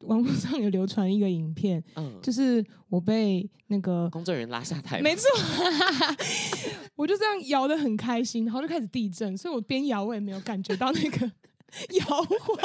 [0.00, 5.28] 网络上有流传一个影片，嗯，就是我被那个工作人员拉下台，没错，
[6.96, 11.18] 我就这样摇的很开心，然后就开始地震，所以我边摇我也没有感觉到那个
[11.98, 12.56] 摇晃，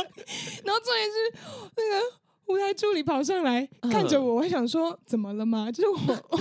[0.64, 2.02] 然后重点是那个
[2.48, 5.72] 舞台助理跑上来看着我，我还想说怎么了吗？
[5.72, 6.38] 就是我，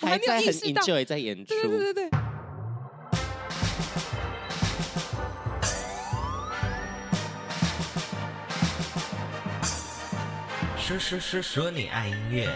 [0.00, 0.82] 我还没有意识到。
[0.82, 2.18] 还在，在演出，对对对对对。
[10.86, 12.46] 说说说说你爱音乐。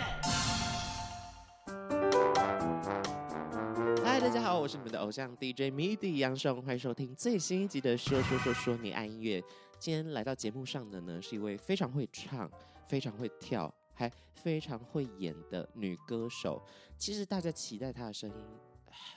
[4.04, 9.42] 嗨，大家好，我是你们的偶像 DJ MIDI 杨爽，欢迎收听最新一集的说说说说你爱音乐。
[9.80, 12.48] 今天来到节目上的呢，是一位非常会唱、
[12.86, 16.64] 非常会跳，还非常会演的女歌手。
[16.96, 18.46] 其实大家期待她的声音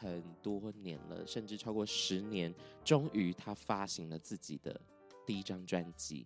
[0.01, 2.51] 很多年了，甚至超过十年，
[2.83, 4.81] 终于她发行了自己的
[5.23, 6.25] 第一张专辑。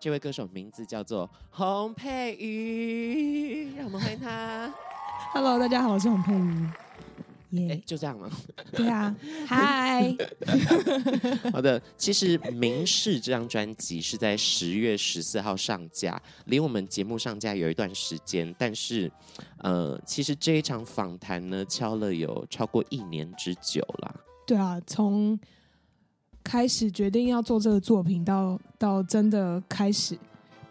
[0.00, 4.72] 这位歌手名字叫做洪佩瑜，让我们欢迎他。
[5.34, 6.70] Hello，大家好，我是洪佩瑜。
[7.50, 8.30] 耶、yeah.，就这样吗？
[8.72, 9.14] 对啊，
[9.46, 10.16] 嗨。
[11.52, 19.12] 好的，其实《明示》这张专辑是在十月十四号上架，离我们节目上架有一段时间，但是，
[19.58, 24.14] 呃，其实这一场访谈呢，敲了有超过一年之久了。
[24.46, 25.38] 对啊，从。
[26.42, 30.18] 开始决定要做这个作品，到到真的开始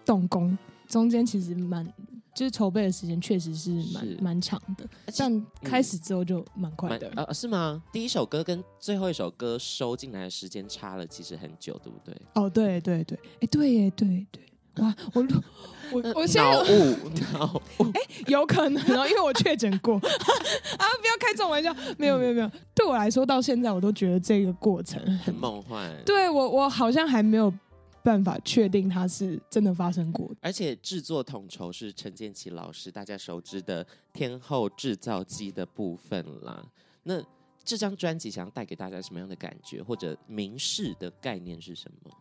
[0.05, 1.85] 动工，中间其实蛮
[2.33, 7.11] 就是筹备的时间确实是蛮蛮长的，但开始之后就蛮快的。
[7.15, 7.81] 呃，是吗？
[7.91, 12.15] 第一首歌跟最后一首歌收进来的时间差了其实很久，对不对？
[12.35, 14.43] 哦，对对对，哎，对耶，对对。
[14.77, 15.21] 哇，我
[15.91, 16.95] 我我现在脑雾
[17.33, 19.95] 脑雾，哎，有可能哦，因为我确诊过
[20.77, 20.85] 啊！
[21.01, 25.91] 不要开这种玩笑，没有没有没有，对我来说到现在我都觉得这个过程很，梦幻。
[26.05, 27.53] 对我我好像还没有
[28.03, 36.65] 办法确定它是真的发生过，而且制作统筹是陈建奇老师，大家熟知的天后制造机的部分啦。
[37.03, 37.21] 那
[37.63, 42.11] 这张专辑想要带给大家什么样的感觉，或者明示的概念是什么？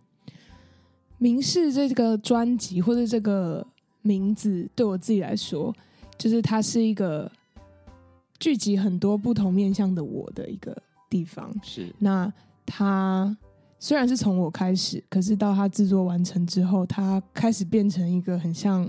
[1.19, 3.67] 明示这个专辑或者这个
[4.03, 5.75] 名字，对我自己来说，
[6.17, 7.31] 就是它是一个
[8.39, 10.77] 聚集很多不同面向的我的一个
[11.11, 11.53] 地方。
[11.63, 12.33] 是，那
[12.65, 13.37] 它
[13.81, 18.89] 虽然是从我开始，可是到它制作完成之后，它开始变成一个很像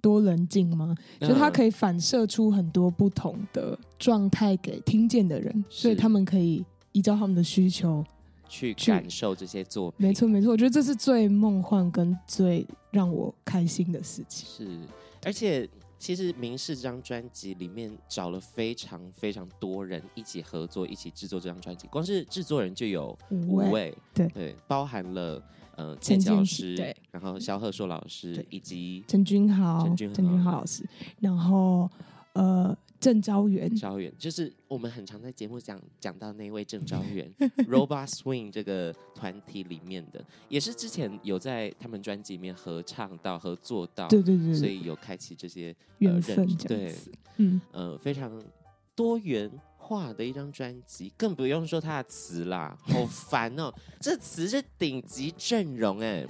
[0.00, 0.94] 多棱镜吗？
[1.20, 8.04] 就它可以反射出很多不同的状态给听见的人，所以他们可以依照他们的需求。
[8.48, 14.48] 去感受这些作品，没错没错，我觉得这是最梦幻跟最让我开心的事情。
[14.48, 14.80] 是，
[15.24, 15.68] 而且
[15.98, 21.86] 其实《明示》这张专辑里面找了非常非常多人一起合作，一起制作这张专辑。
[21.88, 25.42] 光是制作人就有五位，位对对，包含了
[25.76, 30.88] 呃建骐老师，对，然后萧贺硕老师以及陈君豪、陈君豪老师，
[31.20, 31.90] 然后
[32.32, 32.76] 呃。
[33.00, 37.30] 郑昭元，昭元就是我们很常在节目讲讲到那位郑昭元，
[37.68, 46.94] Robot Swing 这个团体里面的，也是之前有在他们专辑里面合唱到、合作到，对对对，所以有开启这些缘分，对，
[47.36, 47.60] 嗯。
[47.72, 48.42] 呃，非常
[48.94, 56.26] 多元化的一张专辑，更不用说他的词啦，好烦哦，这词是顶级阵容哎。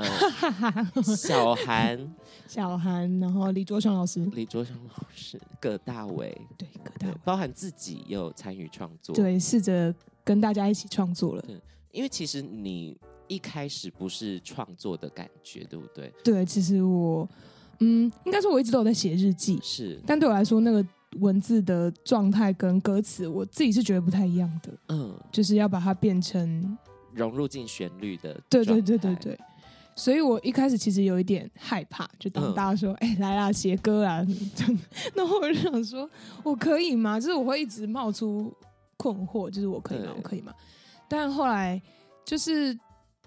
[0.00, 2.14] 呃、小韩，
[2.48, 9.94] 小韩，然后李卓雄老师，李卓雄老师，葛大为，对，葛大为，包含自己也有参与创作，对，试着
[10.24, 11.42] 跟大家一起创作了。
[11.42, 11.60] 对，
[11.92, 12.96] 因为其实你
[13.28, 16.12] 一开始不是创作的感觉，对不对？
[16.24, 17.28] 对，其实我，
[17.80, 20.84] 嗯，应该说我一直都有在写日记，是，但对我来说，那个
[21.18, 24.72] 文字的状态跟歌词，我自己是觉得不太一样的。
[24.88, 26.78] 嗯，就是要把它变成
[27.12, 29.38] 融入进旋律的，对对对对对。
[29.96, 34.24] 所以我一开始其实有一点害怕，就当大家说：“哎、嗯欸，来啦，写歌啊！”
[35.14, 36.08] 那我就想说
[36.42, 38.54] ：“我可以吗？”就是我会一直冒出
[38.96, 40.14] 困惑，就是我可以吗？
[40.16, 40.54] 我可以吗？
[41.08, 41.80] 但后来
[42.24, 42.72] 就是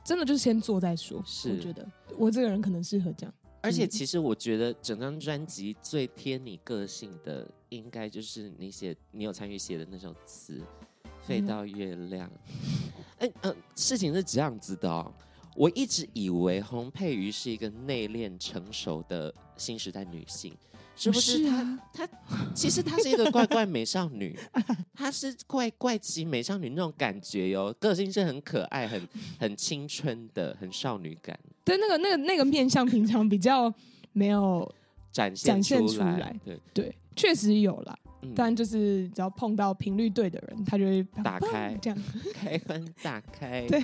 [0.04, 1.22] 真的，就是先做再说。
[1.26, 1.88] 是，我觉得
[2.18, 3.34] 我这个人可能适合这样。
[3.62, 10.60] 而且，其实我觉得整张专辑最贴你个性的，应该就是你写、你有参与写的那首词
[11.22, 12.92] 《飞到月亮》嗯。
[13.20, 15.14] 哎，嗯、呃，事情是这样子的哦。
[15.56, 20.54] 我一直以为洪佩瑜是一个内敛成熟的新时代女性，
[20.96, 21.44] 是不是？
[21.46, 22.10] 她她
[22.56, 24.38] 其实她是一个怪怪美少女，
[24.96, 29.08] 她是怪怪奇美少女那种感觉哟，个性是很可爱、很
[29.40, 31.38] 很青春的、很少女感。
[31.64, 33.72] 对，那个那个那个面相，平常比较
[34.12, 34.70] 没有
[35.12, 35.88] 展现出来。
[35.88, 37.98] 出来对对，确实有啦。
[38.24, 42.04] 嗯、但就是只要碰到频率对的人，他就会打开这样
[42.34, 43.68] 开关打开。
[43.68, 43.84] 对。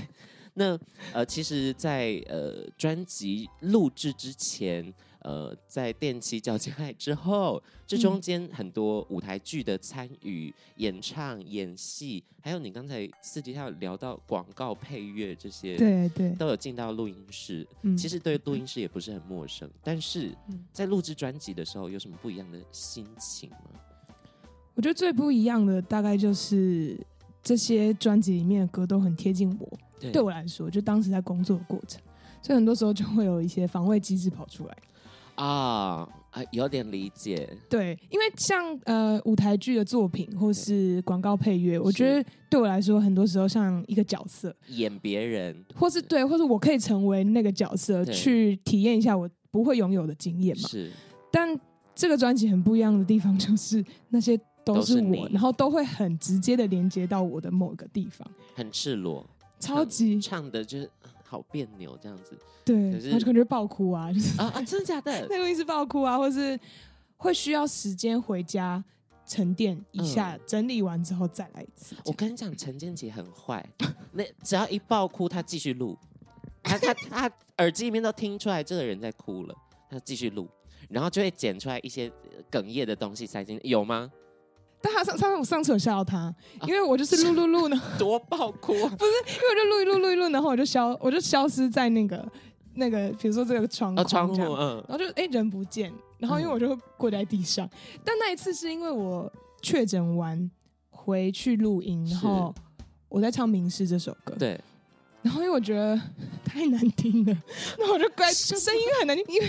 [0.59, 0.77] 那
[1.13, 17.65] 呃，其实在，在呃专辑录制之前，呃，在踮起脚尖爱之后，这中间很多舞台剧的参与、演唱、演戏，还有你刚才私底下聊到广告配乐这些，对对，都有进到录音室。
[17.83, 20.35] 嗯，其实对录音室也不是很陌生，但是
[20.73, 23.79] 在录制专辑的时候，有什么不一样的心情吗？
[24.75, 26.97] 我觉得最不一样的大概就是
[27.41, 32.01] 这些专辑里面的歌都很贴近我，对，对我来说，就当时在工作的过程，
[32.41, 34.77] 所以很多时候就会有一些防卫机制跑出来。
[35.35, 37.49] 啊啊，有点理解。
[37.69, 50.67] 对，因为像呃舞台剧的作品或是广告配乐，我觉得对我来说，很多时候像一个角色演别人，或是对，或是我可以成为那个角色去体验一下我不会拥有的经验嘛。
[50.67, 50.91] 是，
[51.31, 51.57] 但
[51.95, 59.25] 这个专辑很不一样的地方就是那些都是我，是然后都会很直接的连接到我的某个地方，很赤裸，
[59.59, 60.89] 超级唱，唱的就是。
[61.23, 62.35] 好别扭这样子，
[62.65, 65.11] 对，可是他就感觉爆哭啊，就是啊啊，真的假的？
[65.29, 66.59] 那录音室爆哭啊，或是
[67.17, 68.83] 会需要时间回家
[69.27, 71.95] 沉淀一下，嗯，整理完之后再来一次。
[72.05, 73.63] 我跟你讲，陈建杰很坏，
[74.13, 75.95] 那只要一爆哭，他继续录，
[76.63, 79.55] 他他他耳机里面都听出来这个人在哭了，
[79.87, 80.49] 他继续录，
[80.89, 82.11] 然后就会剪出来一些
[82.49, 84.11] 哽咽的东西塞进，有吗？
[84.81, 86.33] 但他上上次我上次有吓到他，
[86.65, 92.25] 因为我就是录录录呢， 多爆哭，啊，不是，因为我就录一录录一录，然后我就消我就消失在那个
[92.75, 99.31] 那个，比如说这个窗框，哦，窗户，嗯，然后就哎、欸、人不见，然后因为我就跪在地上，嗯，但那一次是因为我
[99.61, 100.49] 确诊完
[100.89, 102.55] 回去录音，然后
[103.09, 104.57] 我在唱《名师》这首歌，对，
[105.21, 105.99] 然后因为我觉得
[106.45, 107.37] 太难听了，
[107.77, 109.47] 那我就跪， 声音很难听，因为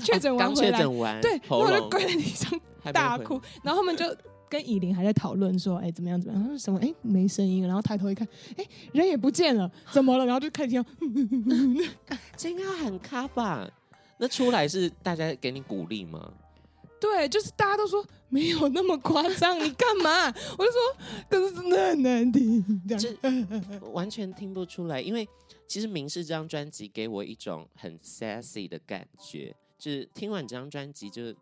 [0.00, 0.80] 确诊完回来，
[1.20, 2.60] 对，然后我就跪在地上
[2.92, 4.04] 大哭，然后他们就。
[4.50, 6.20] 跟以琳还在讨论说，哎、欸，怎么样？
[6.20, 6.42] 怎么样？
[6.42, 6.78] 他说什么？
[6.80, 7.64] 哎、欸，没声音。
[7.64, 8.26] 然后抬头一看，
[8.56, 10.26] 哎、欸，人也不见了，怎么了？
[10.26, 10.84] 然后就开始听，
[12.36, 13.70] 这应该很卡吧？
[14.18, 16.32] 那出来是大家给你鼓励吗？
[17.00, 20.26] 对，就是大家都说没有那么夸张，你干嘛？
[20.58, 20.80] 我就说，
[21.30, 25.00] 可是真的很难听，这样完全听不出来。
[25.00, 25.26] 因为
[25.68, 31.32] 其实《明示》这张专辑给我一种很 sassy 的感觉，就是听完这张专辑就。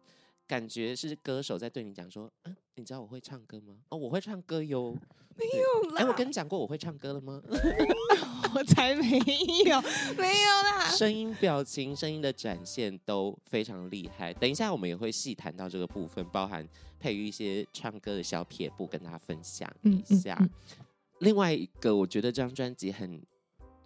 [0.49, 3.75] 感觉是歌手在对你讲说，嗯，你知道我会唱歌吗？
[3.88, 4.96] 哦，我会唱歌哟。
[5.38, 6.02] 没有啦。
[6.02, 7.40] 哎，我跟你讲过我会唱歌了吗？
[8.54, 9.19] 我才没
[9.66, 9.80] 有，
[10.16, 10.88] 没有啦。
[10.96, 14.32] 声音、表情、声音的展现都非常厉害。
[14.34, 16.66] 等一下我们也会细谈到这个部分，包含
[16.98, 20.36] 配乐一些唱歌的小撇步，跟大家分享一下。
[20.40, 20.84] 嗯嗯嗯。
[21.20, 23.22] 另外一个，我觉得这张专辑很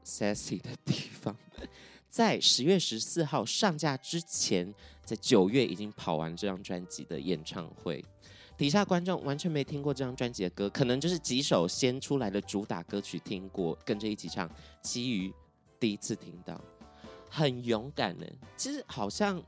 [0.04, 1.36] sexy 的地方。
[2.08, 4.72] 在十月十四号上架之前，
[5.02, 8.04] 在九月已经跑完这张专辑的演唱会，
[8.56, 14.50] 底下观众完全没听过这张专辑的歌，可能就是几首先出来的主打歌曲听过，跟着一起唱，
[14.80, 15.32] 其余
[15.80, 16.60] 第一次听到，
[17.28, 18.26] 很勇敢呢。
[18.56, 19.42] 其实好像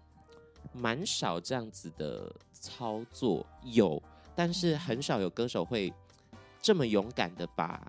[0.73, 4.03] 蛮少这样子的操作，有，
[4.35, 5.93] 但是很少有歌手会
[6.61, 7.81] 这么勇敢的把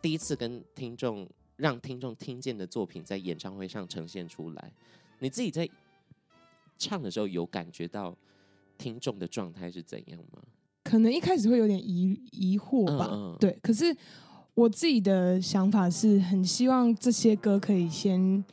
[0.00, 1.28] 第一次跟听众。
[1.56, 4.72] 让听众听见的作品在演唱会上呈现出来，
[5.20, 5.68] 你自己在
[6.76, 8.16] 唱的时候有感觉到
[8.82, 10.42] 听众的状态是怎样吗？
[10.82, 13.56] 可能一开始会有点疑疑惑吧，嗯嗯对。
[13.62, 13.96] 可是
[14.54, 18.44] 我自己的想法是很希望这些歌可以先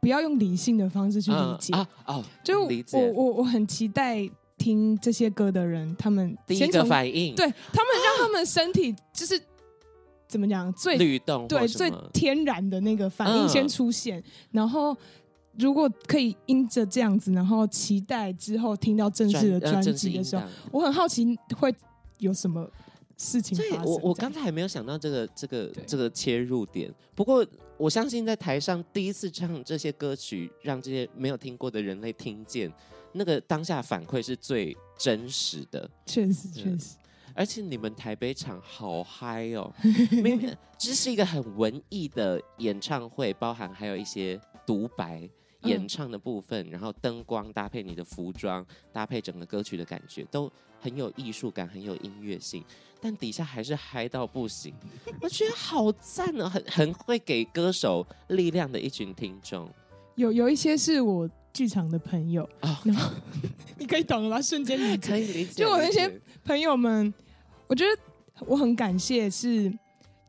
[0.00, 9.40] 不要用理性的方式去理解、嗯、啊，哦，就我我我很期待听这些歌的人，他们第一个反应，对他们让他们身体就是。
[10.28, 10.72] 怎么讲？
[10.72, 14.94] 最律动对最天然的那个反应先出现，嗯、然后
[15.58, 21.74] 如果可以因着这样子，然后期待之后听到正式的专辑的时候，我很好奇会
[22.18, 22.68] 有什么
[23.16, 23.70] 事情所以。
[23.84, 27.46] 我我刚才还没有想到这个这个这个切入点，不过
[27.76, 32.72] 我相信在台上第一次唱这些歌曲，让这些没有听过的人类听见，
[33.12, 35.88] 那个当下反馈是最真实的。
[36.06, 36.96] 确实，确实。
[37.34, 39.70] 而且你们台北场好嗨哦！
[40.10, 45.28] 明明这是一个很文艺的演唱会，包含还有一些独白
[45.62, 52.64] 演唱的部分，嗯、然后灯光搭配你的服装，搭配整个歌曲的感觉，都很有艺术感，很有音乐性。
[53.00, 54.74] 但底下还是嗨到不行，
[55.20, 56.48] 我觉得好赞哦！
[56.48, 59.68] 很很会给歌手力量的一群听众。
[60.14, 63.12] 有有一些是我剧场的朋友啊，然后
[63.78, 64.40] 你可以懂了吧？
[64.42, 65.62] 瞬间理解， 可以理解。
[65.62, 67.12] 就我那些朋友们。
[67.68, 68.00] 我觉得
[68.46, 69.76] 我很感谢，是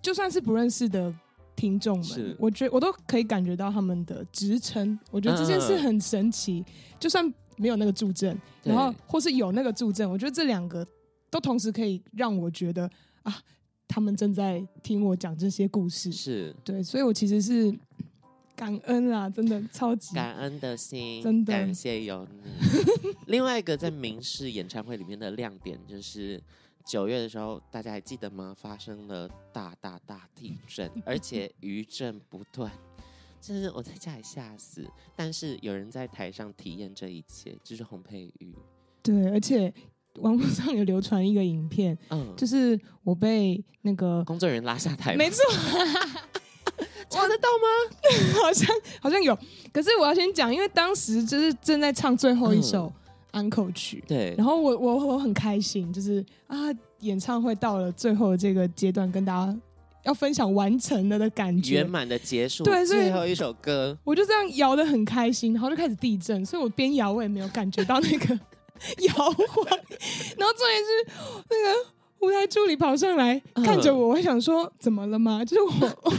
[0.01, 1.13] 就算是不认识的
[1.57, 4.97] 听众们，我觉得我都可以感觉到他们的职称。
[5.11, 6.63] 我觉得这件事很神奇，
[6.99, 10.87] 就算没有那个助阵，然后或是有那个助阵，我觉得这两个
[11.31, 12.87] 都同时可以让我觉得
[13.23, 13.35] 啊，
[13.87, 16.11] 他们正在听我讲这些故事。
[16.11, 17.75] 是对，所以我其实是
[18.55, 23.11] 感恩啦，真的超级感恩的心，真的感谢有你。
[23.25, 26.39] 另外一个在民视演唱会里面的亮点就是
[26.87, 28.55] 九月的时候，大家还记得吗？
[28.57, 32.71] 发生了大大大地震，而 且余震不断，
[33.41, 34.87] 真是我在家里吓死。
[35.13, 38.55] 但是有人在台上体验这一切，就是洪佩瑜。
[39.03, 39.73] 对，而且
[40.15, 45.43] 网络上有流传一个影片，嗯，就是我被那个工作人员拉下台，没错。
[47.09, 47.97] 查得到吗？
[48.43, 48.67] 好像
[49.01, 49.37] 好像有，
[49.73, 53.06] 可是我要先讲，因为当时就是正在唱最后一首安
[53.49, 56.55] 可曲，嗯、对，然后我我我很开心，就是啊，
[56.99, 59.59] 演唱会到了最后这个阶段，跟大家
[60.03, 68.39] 要分享完成了的感觉，圆满的结束，对，最后一首歌，我就这样摇的很开心，然后就开始地震，所以我边摇我也没有感觉到那个
[69.07, 69.65] 摇晃，
[70.37, 71.97] 然后重点是那个。
[72.19, 75.45] 舞台助理跑上来看着我，我想说怎么了吗？
[75.45, 76.11] 就是我，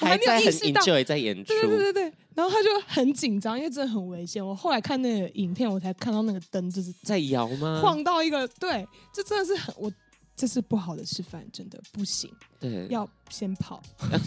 [0.00, 2.12] 我还没有意识到，在演出，对对对对。
[2.34, 4.44] 然后他就很紧张，因为真的很危险。
[4.44, 7.80] 我后来看那个影片，我才看到那个灯就是在摇吗？
[7.82, 9.92] 晃到一个，对，这真的是很我，
[10.36, 12.30] 这是不好的示范，真的不行。
[12.58, 13.82] 对，要先跑，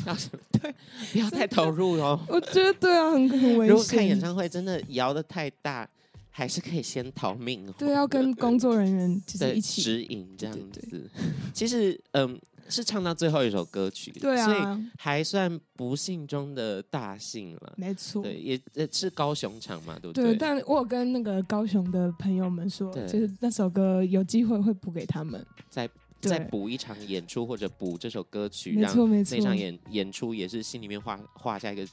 [0.06, 0.16] 要
[0.60, 0.74] 对，
[1.12, 2.20] 不要太投入哦。
[2.28, 3.68] 我觉得对啊，很很危险。
[3.68, 5.88] 如果看演唱会真的摇的太大。
[6.30, 7.74] 还是可以先逃命哦。
[7.80, 10.80] 对，要跟工作人员就是一起指引这样子。
[10.82, 11.10] 对对对，
[11.52, 17.74] 其实，嗯，是唱到最后一首歌曲，对啊，所以还算不幸中的大幸了。
[17.78, 20.24] 没错，对，也也是高雄场嘛，对不对？
[20.26, 31.88] 对，但我有跟那个高雄的朋友们说，就是那首歌有机会会补给他们，再再补一场演出或者补这首歌曲，没错没错，那场演演出也是心里面画画下一个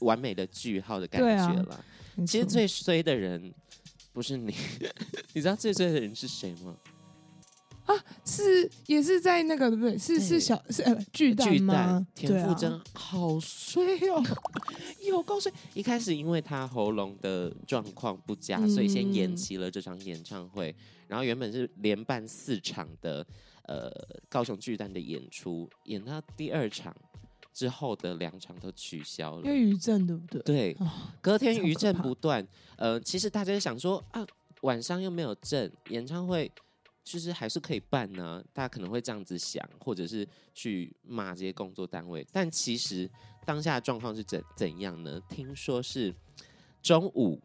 [0.00, 1.74] 完美的句号的感觉了。
[1.74, 1.84] 啊、
[2.26, 3.52] 其实最衰的人。
[4.12, 4.54] 不是你，
[5.34, 6.76] 你知道最衰的人是谁吗？
[7.84, 9.96] 啊，是也是在那个对不对？
[9.96, 12.06] 是是小是呃巨蛋吗？
[12.14, 14.22] 田馥甄好衰哦，
[15.02, 15.52] 有够衰！
[15.74, 20.74] 一开始因为他喉咙的状况不佳，嗯，所以先延期了这场演唱会。
[21.08, 23.26] 然后原本是连办四场的
[23.64, 23.90] 呃
[24.28, 26.94] 高雄巨蛋的演出，演到第二场。
[27.52, 30.42] 之后的两场都取消了，因为余震对不对？
[30.42, 32.44] 对，哦、隔天余震不断。
[32.74, 34.26] 呃，其实大家想说啊，
[34.62, 36.50] 晚上又没有震，演唱会
[37.04, 38.44] 其实还是可以办呢、啊。
[38.52, 42.26] 大家可能会这样子想，或者是去骂这些工作单位。
[42.32, 43.08] 但其实
[43.44, 45.20] 当下状况是怎怎样呢？
[45.28, 46.14] 听说是
[46.82, 47.40] 中午。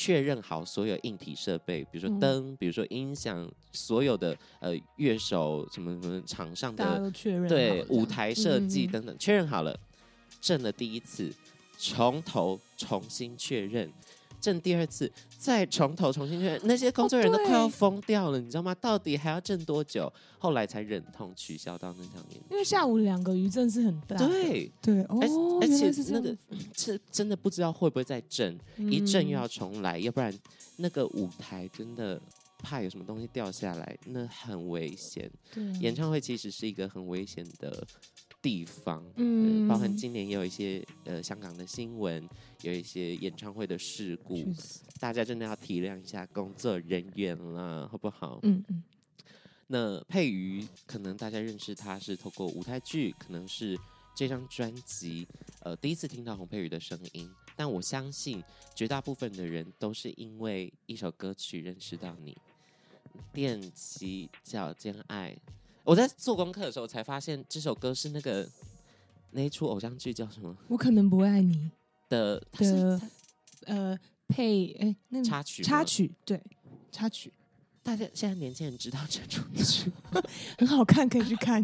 [0.00, 7.10] 确认好所有硬体设备，比如说灯，嗯、比如说音响，所有的呃乐手什么什么场上的
[7.48, 9.76] 对舞台设计等等，确认好了，
[10.40, 11.34] 震了第一次，
[11.76, 13.92] 从头重新确认。
[14.40, 18.74] 震第二次，再从头重新确认，那些工作人员都快要疯掉了，哦，你知道吗？
[18.76, 20.12] 到底还要震多久？
[20.38, 22.46] 后来才忍痛取消到那场演出。
[22.50, 25.18] 因为下午两个余震是很大，对对，哦，
[25.60, 26.36] 而且那个
[26.76, 30.32] 是真的不知道会不会再震，嗯，一震又要重来，要不然
[30.76, 32.20] 那个舞台真的
[32.58, 35.28] 怕有什么东西掉下来，那很危险。
[35.52, 37.84] 对，演唱会其实是一个很危险的。
[38.40, 42.28] 地方，嗯，包含今年也有一些呃香港的新闻，
[42.62, 44.44] 有一些演唱会的事故，
[45.00, 48.38] 大家真的要体谅一下工作人员了，好不好？
[48.42, 48.82] 嗯嗯。
[49.66, 53.78] 那佩瑜，可能大家认识他是透过舞台剧，可能是
[54.14, 55.26] 这张专辑，
[55.60, 57.30] 呃，第一次听到洪佩瑜的声音。
[57.54, 58.42] 但我相信
[58.74, 62.36] 绝大部分的人都是因为一首歌曲认识到你，
[63.34, 65.36] 踮起脚尖爱。
[65.88, 68.46] 我在做功课的时候才发现，这首歌是那个
[69.30, 70.54] 那一出偶像剧叫什么？
[70.68, 71.70] 我可能不会爱你
[72.10, 73.00] 的的
[73.64, 76.38] 呃配哎那插曲插曲对
[76.92, 77.32] 插曲，
[77.82, 79.90] 大家现在年轻人知道这出剧
[80.58, 81.62] 很好看，可以去看，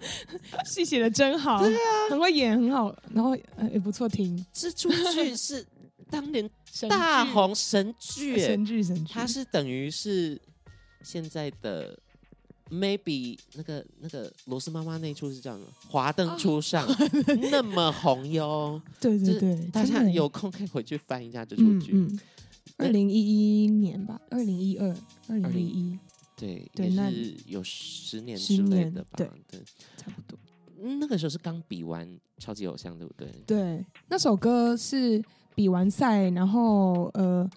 [0.68, 1.80] 戏写的真好，对啊，
[2.10, 4.44] 很会演，很好，然后呃也不错听。
[4.52, 5.66] 这出剧是
[6.10, 6.50] 当年
[6.86, 10.38] 大红神剧，神剧神剧，它是等于是
[11.02, 11.98] 现在的。
[12.70, 16.96] Maybe 那个那个罗斯妈妈那一出是这样的，华灯初上、 啊、
[17.50, 21.94] 那么红哟， 对对对，大家有空可以回去翻一下这出剧。
[22.76, 24.88] 二零一一年吧，二零一二，
[25.28, 25.98] 二零一一，
[26.36, 29.60] 对对，也是有十年之类的吧，对对，
[29.96, 30.38] 差不多。
[30.98, 33.28] 那个时候是刚比完超级偶像，对不对？
[33.46, 35.22] 对，那首歌是
[35.54, 37.48] 比完赛，然后呃。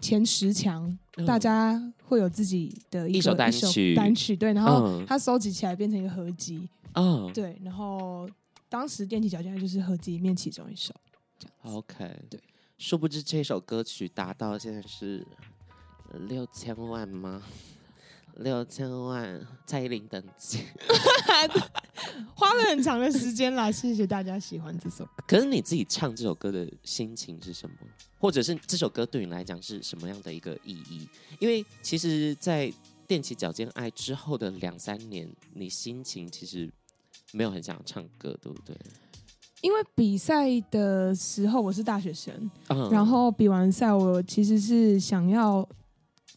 [0.00, 8.28] 前十强，大家会有自己的一，一首单曲，单曲对，然后它收集起来变成一个合集，嗯，对，然后
[8.68, 10.94] 当时踮起脚尖就是合集里面其中一首
[11.38, 12.38] 这样，OK，对，
[12.76, 15.26] 殊不知这首歌曲达到现在是
[16.28, 17.42] 六千万吗？
[18.38, 20.60] 六千万，蔡依林等级，
[22.34, 23.70] 花了很长的时间啦。
[23.70, 25.10] 谢谢大家喜欢这首歌。
[25.26, 27.76] 可是你自己唱这首歌的心情是什么？
[28.18, 31.08] 或者是这首歌对你来讲是什么样的一个意义？
[31.38, 32.72] 因为其实，在
[33.06, 36.70] 踮起脚尖爱之后的两三年，你心情其实
[37.32, 38.76] 没有很想唱歌，对不对？
[39.60, 45.66] 因为比赛的时候我是大学生，嗯、然后比完赛我其实是想要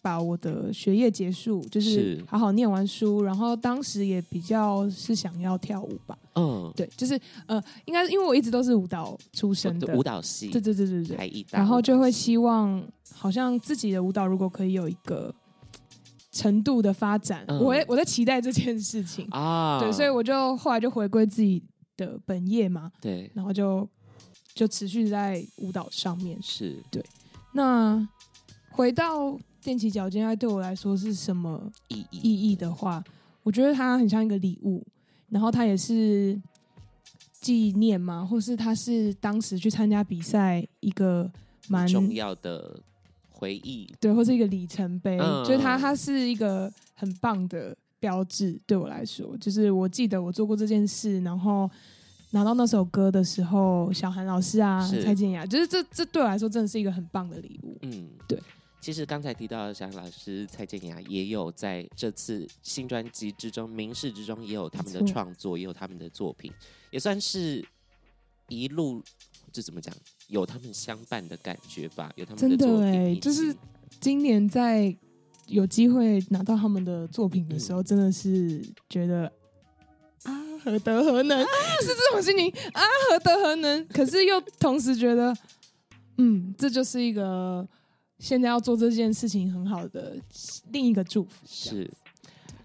[0.01, 2.23] 把我的学业结束，就是。
[2.27, 6.17] 好好念完书，然后当时也比较是想要跳舞吧。
[6.35, 15.33] 嗯，对，就是呃，应该是因为我一直都是舞蹈出身的，舞蹈系，对对对对对，然后就会希望好像自己的舞蹈如果可以有一个
[16.31, 19.25] 程度的发展，嗯、我我在期待这件事情。
[19.31, 21.63] 啊，对，所以我就后来就回归自己
[21.95, 23.87] 的本业嘛，对，然后就
[24.53, 26.75] 就持续在舞蹈上面，是。
[26.91, 27.03] 对。
[27.53, 28.07] 那
[28.69, 32.19] 回到踮起脚尖爱对我来说是什么意义？
[32.21, 33.03] 意义的话，
[33.43, 34.85] 我觉得它很像一个礼物，
[35.29, 36.39] 然后它也是
[37.41, 41.29] 纪念嘛，或是它是当时去参加比赛一个
[41.67, 42.79] 蛮重要的
[43.31, 47.75] 回忆，对，或是一个里程碑，嗯、就是它它是一个很棒的。
[47.99, 51.67] 标志对我来说，就是我记得我做过这件事，然后
[52.29, 57.75] 拿到那首歌的时候，小韩老师啊，蔡健雅，就是这这对我来说真的是一个很棒的礼物。
[57.81, 58.39] 嗯，对。
[58.79, 66.51] 其实刚才提到的小韩老师、蔡健雅，也有在这次新专辑之中，明示之中也有他们的创作，也有他们的作品，
[66.91, 67.65] 也算是
[68.49, 69.03] 一路
[69.51, 69.93] 这怎么讲，
[70.27, 72.91] 有他们相伴的感觉吧，有他们的作品。
[72.91, 73.55] 对，就是
[73.99, 74.95] 今年在。
[75.49, 79.31] 有机会拿到他们的作品的时候，真的是觉得
[80.23, 83.87] 啊，何德何能，是这种心情啊，何德何能。
[83.87, 85.33] 可是又同时觉得，
[86.17, 87.65] 嗯，这就是一个
[88.19, 90.17] 现在要做这件事情很好的
[90.71, 91.45] 另一个祝福。
[91.45, 91.89] 是，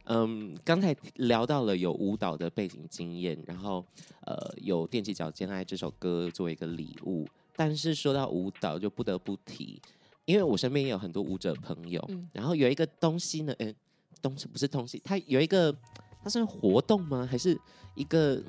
[0.04, 3.85] 嗯，刚才聊到了有舞蹈的背景经验，然后
[4.23, 9.80] 呃，有踮起脚尖爱这首歌作为一个礼物，但是说到舞蹈，就不得不提。
[10.25, 13.75] 因为我身边也有很多舞者朋友，嗯、然后有一个东西呢，哎，
[14.23, 15.75] 东西不是东西，它有一个，
[16.23, 17.26] 它是活动吗？
[17.28, 17.60] 还是
[17.97, 18.41] 一个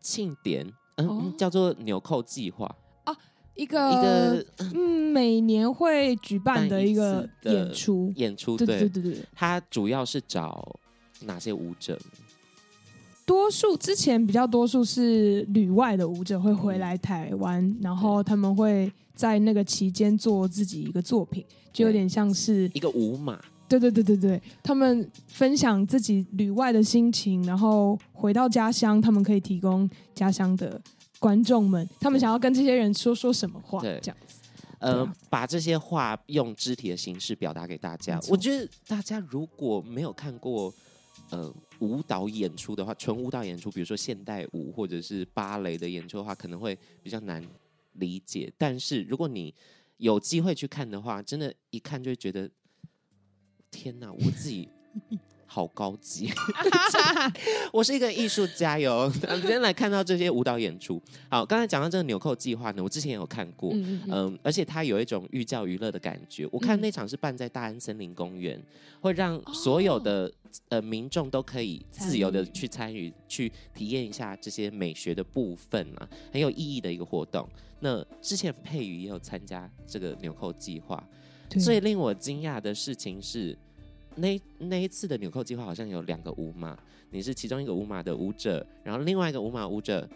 [0.00, 0.66] 庆典？
[0.96, 2.76] 嗯，哦、叫做纽扣计划啊，
[3.60, 10.66] 一个一个嗯，每年会举办的一个演出，演出对对对对，它主要是找
[11.26, 11.98] 哪些舞者？
[13.26, 23.38] 多数之前比较多数是旅外的舞者会回来台湾，嗯、然后他们会在那个期间做自己一个作品，就有点像是一个舞马。
[23.68, 30.80] 对对对对对，他们分享自己旅外的心情，然后回到家乡，他们可以提供家乡的
[31.20, 34.40] 观众们，他们想要跟这些人说说什么话，对这样子。
[34.80, 38.18] 呃，啊、把这些话用肢体的形式表达给大家。
[38.28, 40.74] 我觉得大家如果没有看过，
[41.30, 41.54] 呃。
[41.80, 47.42] 舞蹈演出的话，纯舞蹈演出，比如说现代舞或者是芭蕾的演出的话，可能会比较难
[47.94, 48.52] 理解。
[48.58, 49.54] 但是如果你
[49.96, 52.50] 有机会去看的话，真的，一看就会觉得，
[53.70, 54.68] 天哪，我自己。
[55.52, 56.30] 好高级，
[57.74, 59.12] 我是一个艺术家哟。
[59.12, 66.48] 今天来看到这些舞蹈演出，好，刚才讲到这个纽扣计划呢，我之前也有看过，嗯，嗯，嗯，而且它有一种寓教于乐的感觉。
[66.52, 68.62] 我看那场是办在大安森林公园，
[69.00, 70.32] 会让所有的、哦、
[70.68, 77.44] 呃民众都可以自由的去参与，去体验一下这些美学的部分啊，很有意义的一个活动。
[77.80, 81.04] 那之前佩瑜也有参加这个纽扣计划，
[81.48, 83.58] 对最令我惊讶的事情是。
[84.16, 86.78] 那那一次的纽扣计划好像有两个舞马，
[87.10, 90.08] 你是其中一个舞马的舞者，然后另外一个舞马舞者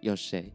[0.00, 0.50] 有谁？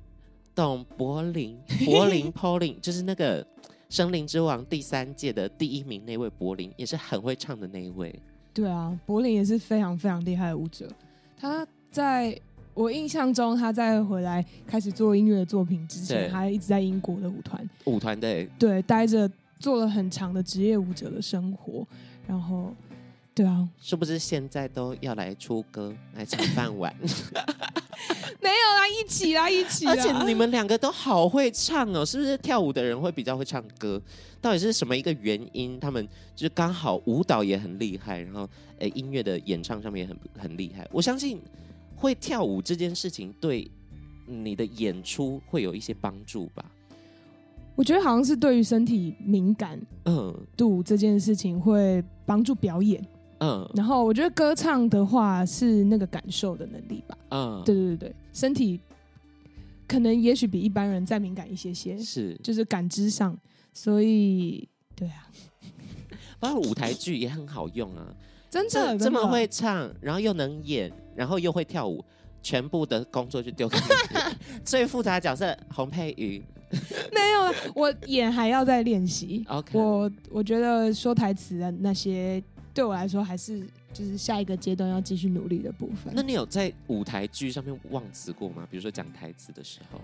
[0.56, 3.44] 董柏林，柏 林 Pauling 就是那个
[3.88, 8.14] 《森林之王》第三届的第一名那位柏林，也是很会唱的那一位。
[8.54, 10.90] 对啊，柏林也是非常非常厉害的舞者。
[11.38, 12.38] 他在
[12.74, 21.88] 我印象中，他在回来开始做音乐的作品之前，对他一直在英国的舞团舞团对对待着，做了很长的职业舞者的生活。
[22.30, 22.72] 然后，
[23.34, 26.96] 对啊，是不是现在都要来出歌来抢饭碗？
[28.40, 29.92] 没有啦，一起啦，一起啦！
[29.92, 34.00] 而且你们两个都好会唱哦，是不是跳舞的人会比较会唱歌？
[34.40, 35.80] 到底是什么一个原因？
[35.80, 40.88] 他们就是刚好舞蹈也很厉害，然后诶，音乐的演唱上面也很很厉害。
[40.92, 41.42] 我相信
[41.96, 43.70] 会跳舞这件事情对
[44.28, 46.64] 你的演出会有一些帮助吧。
[47.80, 49.80] 我觉得好像是对于身体敏感
[50.58, 53.02] 度这件事情会帮助表演，
[53.40, 58.78] 嗯，然后我觉得歌唱的话是那个感受的能力吧，嗯，对对对对，身体
[59.88, 63.34] 可能也许比一般人再敏感一些些，是，就是感知上，
[63.72, 65.32] 所以对啊，
[66.38, 68.14] 包括舞台剧也很好用啊，
[68.52, 72.04] 真的这这么会唱，然后又能演，然后又会跳舞，
[72.44, 74.60] 全部的工作就丢给你。
[74.66, 76.44] 最复杂的角色洪佩瑜，
[77.14, 79.44] 没有啊，我演还要再练习。
[79.48, 82.42] OK 我我觉得说台词的那些
[82.74, 86.14] 对我来说还是就是下一个阶段要继续努力的部分。
[86.16, 88.68] 那你有在舞台剧上面忘词过吗？
[88.70, 90.00] 比如说讲台词的时候，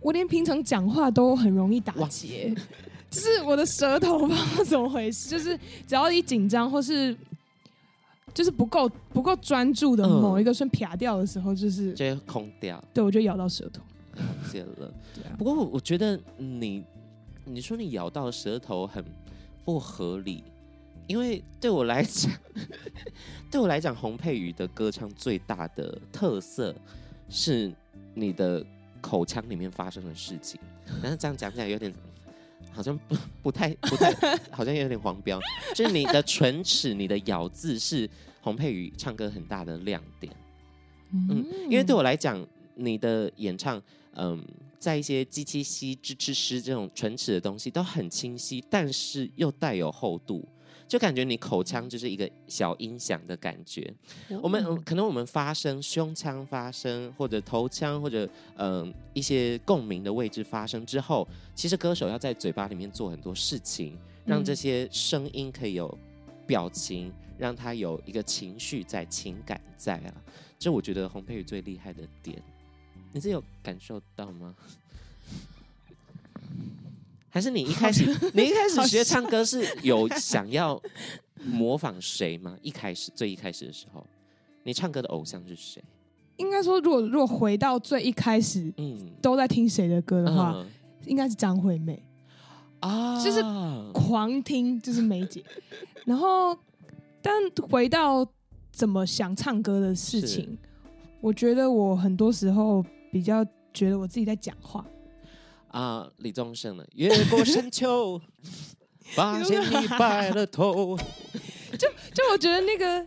[0.00, 2.54] 我连平常讲话都很容易打结，
[3.10, 7.16] 就是我的舌头不知道怎么回事，就是只要一紧张或是
[8.32, 13.82] 就是不够不够专注的某一个瞬撇掉的时候，就是、就会空掉，对我就咬到舌头。
[14.46, 14.86] 了解了。
[15.24, 16.84] 啊不过我我觉得你
[17.44, 19.04] 你说你咬到舌头很
[19.64, 20.42] 不合理，
[21.06, 22.30] 因为对我来讲，
[23.50, 26.74] 对我来讲，洪佩瑜的歌唱最大的特色
[27.28, 27.72] 是
[28.14, 28.64] 你的
[29.00, 30.60] 口腔里面发生的事情。
[31.02, 31.92] 但是这样讲起来有点
[32.72, 34.12] 好像不不太不太，
[34.50, 35.40] 好像有点黄标。
[35.74, 38.08] 就是你的唇齿、你的咬字是
[38.40, 40.32] 洪佩瑜唱歌很大的亮点。
[41.12, 43.80] 嗯，因为对我来讲，你的演唱，
[44.16, 44.42] 嗯，
[44.78, 50.46] 在一些机器吸、支吃诗这种唇齿的东西都很清晰，但是又带有厚度，
[50.88, 53.92] 就感觉你口腔就是一个小音响的感觉。
[54.42, 65.98] 我们、嗯、可能我们发声，胸腔发声，或者头腔，或者嗯一些共鸣的位置发声之后，其实歌手要在嘴巴里面做很多事情，让这些声音可以有
[66.46, 70.14] 表情，让它有一个情绪在、情感在啊。
[70.58, 72.42] 这我觉得洪佩瑜最厉害的点，
[73.16, 74.54] 你是有感受到吗？
[77.30, 80.78] 还是你一开始你一开始学唱歌是有想要
[81.42, 82.58] 模仿谁吗？
[82.60, 84.06] 一开始最一开始的时候，
[84.64, 85.82] 你唱歌的偶像是谁？
[86.36, 90.66] 应该说，如果如果回到最一开始，嗯，都在听谁的歌的话，嗯、
[91.06, 92.02] 应该是张惠妹
[92.80, 93.42] 啊，就是
[93.94, 95.42] 狂听，就是梅姐。
[96.04, 96.54] 然后，
[97.22, 97.32] 但
[97.70, 98.28] 回到。
[98.72, 100.58] 怎么想唱歌的事情，
[101.22, 104.84] 我觉得我很多时候比较觉得我自己在讲话
[105.68, 106.10] 啊。
[106.18, 108.20] 李宗盛的越过山丘，
[109.14, 110.96] 发现你白了头。
[111.78, 113.06] 就就我觉得那个，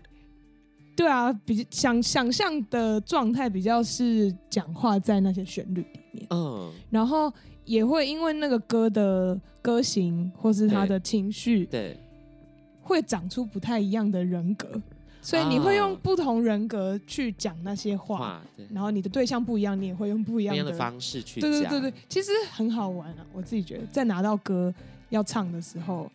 [0.95, 7.31] 对啊，比想想象的状态比较是讲话在那些旋律里面，嗯，然后
[7.65, 11.97] 也会因为那个歌的歌型或是他的情绪，对，
[12.81, 14.69] 会长出不太一样的人格。
[15.21, 21.51] 所以你会用不同人格去讲那些话，话，然后你的对象不一样，你也会用不一样的，的方式去讲。
[21.51, 23.25] 对对对对，其实很好玩啊！
[23.33, 24.73] 我自己觉得，在拿到歌
[25.09, 26.09] 要唱的时候，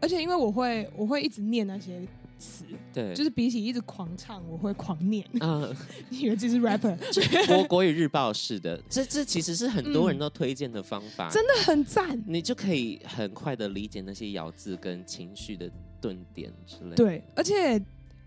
[0.00, 2.00] 而且因为我会我会一直念那些
[2.38, 5.26] 词，对，就是比起一直狂唱，我会狂念。
[5.40, 5.74] 嗯，
[6.08, 6.96] 你以为自己是 rapper？
[7.48, 12.22] 国国语日报式的，这这其实是很多人都推荐的方法，嗯、真的很赞。
[12.28, 15.68] 你就可以很快的理解那些咬字跟情绪的
[16.00, 16.96] 顿点之类的。
[16.96, 17.82] 对，而且。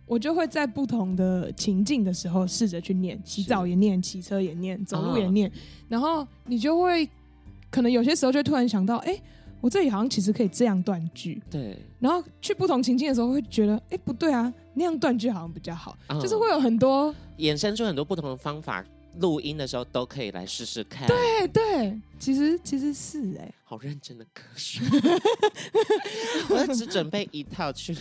[0.08, 5.52] 我就会在不同的情境的时候试着去念，洗澡也念，骑车也念，走路也念，
[5.90, 7.08] 然后你就会
[7.70, 9.22] 可能有些时候就突然想到，哎，
[9.60, 11.42] 我这里好像其实可以这样断句。
[11.52, 11.78] 对。
[12.00, 15.98] 然后去不同情境的时候会觉得，哎，不对啊，那样断句好像比较好。
[16.22, 18.86] 就是会有很多衍生出很多不同的方法，
[19.20, 21.06] 录音的时候都可以来试试看。
[21.08, 24.82] 对对，其实其实是哎，好认真的歌手，
[26.50, 28.00] 我只准备一套去录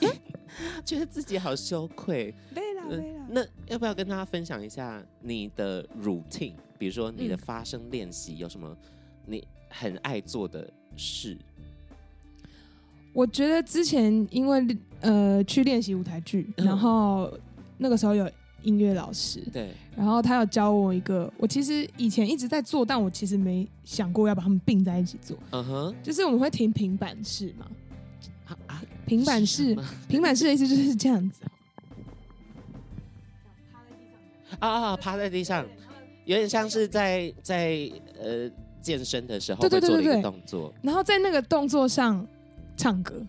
[0.00, 0.08] 音。
[0.84, 3.26] 觉得自己好羞愧，对啦对啦。
[3.30, 6.54] 那要不要跟大家分享一下你的 routine？
[6.78, 8.76] 比如说你的发声练习有什么
[9.24, 11.36] 你很爱做的事？
[13.12, 14.66] 我觉得之前因为
[15.00, 17.32] 呃去练习舞台剧，然后
[17.78, 18.28] 那个时候有
[18.62, 25.36] 音乐老师，对，然后他有教我一个，我其实以前一直在做，但我其实没想过要把他们并在一起做。
[25.50, 27.70] 嗯哼，就是我们会听平板式嘛。
[29.12, 29.76] 啊，平板式，
[30.08, 31.42] 平板式的意思就是这样子，
[34.58, 35.66] 啊啊，趴在地上，
[36.24, 42.26] 有点像是在在呃健身的时候会做的一个动作，然后在那个动作上
[42.76, 43.24] 唱歌，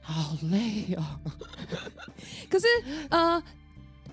[0.00, 1.04] 好累哦。
[2.50, 2.66] 可是
[3.10, 3.42] 呃，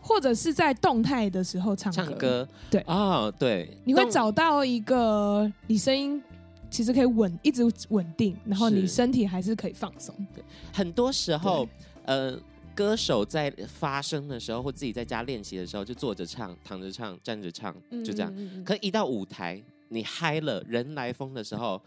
[0.02, 6.22] 或者是在动态的时候唱歌，唱歌，对，哦，对，你会找到一个你声音。
[6.70, 10.16] 其实可以稳，一直稳定，然后你身体还是可以放松。
[10.34, 11.68] 对，很多时候，
[12.04, 12.38] 呃，
[12.76, 18.34] 歌手在发声的时候，或自己在家练习的时候，就坐着唱、躺着唱、站着唱，就这样。
[18.64, 21.82] 可一到舞台，你嗨了，人来疯的时候，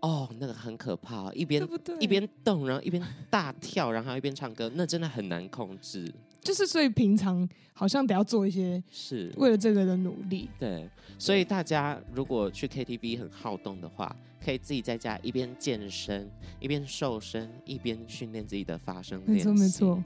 [0.00, 1.66] 哦，那个很可怕，一边
[1.98, 6.12] 一边动，然后一边大跳，然后一边唱歌，那真的很难控制。
[6.42, 10.48] 就是所以平常好像得要做一些是为了这个的努力。
[10.58, 16.28] 对，所以大家如果去 KTV 很好动的话，可以自己在家一边健身，
[16.58, 19.22] 一边瘦身，一边训练自己的发声。
[19.24, 20.02] 没错没错，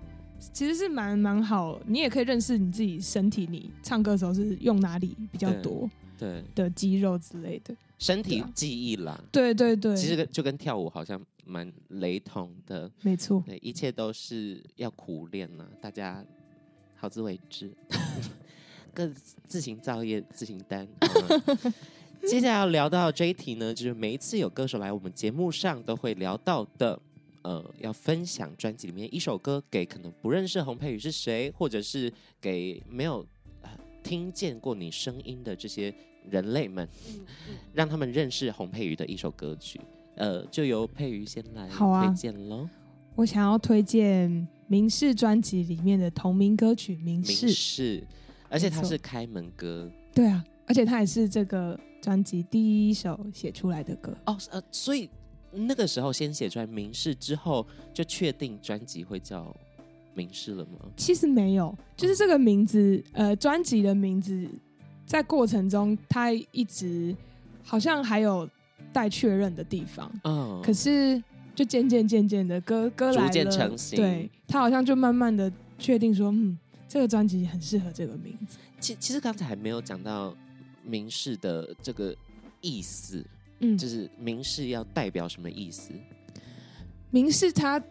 [0.52, 1.80] 其实是蛮蛮好。
[1.86, 9.18] 你也可以认识你自己身体，你唱歌的时候是用哪里比较多，对的肌肉之类的，身体记忆啦。
[9.32, 12.90] 对对对，其实就跟跳舞好像蛮雷同的。
[13.02, 16.22] 没错，对，一切都是要苦练呢，大家
[16.96, 17.72] 好自为之，
[18.92, 19.08] 各
[19.46, 20.86] 自行造业，自行担。
[22.26, 27.00] 接下来要聊到这一题呢，就是每一次有歌手来我们节目上，都会聊到的，
[27.42, 33.24] 呃，要分享专辑里面一首歌给可能不认识洪佩瑜是谁，或者是给没有、
[33.62, 33.70] 呃、
[34.02, 35.94] 听见过你声音的这些
[36.28, 36.88] 人类们，
[37.72, 39.80] 让他们认识洪佩瑜的一首歌曲。
[40.16, 42.70] 呃，就由佩瑜先来推荐喽、啊。
[43.14, 44.30] 我想要推荐
[44.66, 48.06] 《明示》专辑里面的同名歌曲《明示》，是，
[48.48, 49.90] 而且它是开门歌。
[50.12, 51.78] 对啊，而且它也是这个。
[52.02, 55.10] 专辑第一首写出来的歌哦，呃，所以
[55.50, 59.42] 那个时候先写出来《明示》之后，就确定专辑会叫
[60.14, 60.78] 《明示》了吗？
[60.96, 64.48] 其实没有，就是这个名字，呃，专辑的名字，
[65.04, 67.16] 在过程中他一直
[67.64, 68.48] 好像还有
[68.96, 71.22] 待确认的地方，嗯，可是
[71.54, 78.56] 就渐渐渐渐的歌歌来了，逐渐成型，对，他好像就慢慢的确定说，嗯，这个专辑很适合这个名字。
[78.80, 80.34] 其其实刚才还没有讲到。
[80.88, 82.14] 明示的这个
[82.60, 83.20] 意思，
[83.58, 85.90] 嗯，就是明示要代表什么意思？
[87.10, 87.82] 明示它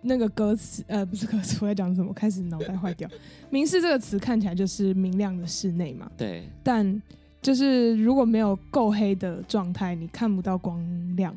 [0.00, 2.12] 那个歌词，呃，不是歌词，我在讲什么？
[2.12, 3.08] 开始脑袋坏掉。
[3.50, 6.42] 明示这个词看起来就是明亮的室内嘛，对。
[6.64, 7.00] 但
[7.42, 10.80] 就是如果没有够黑的状态，你看不到光
[11.16, 11.34] 亮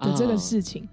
[0.00, 0.82] 的这个事情。
[0.82, 0.88] 哦。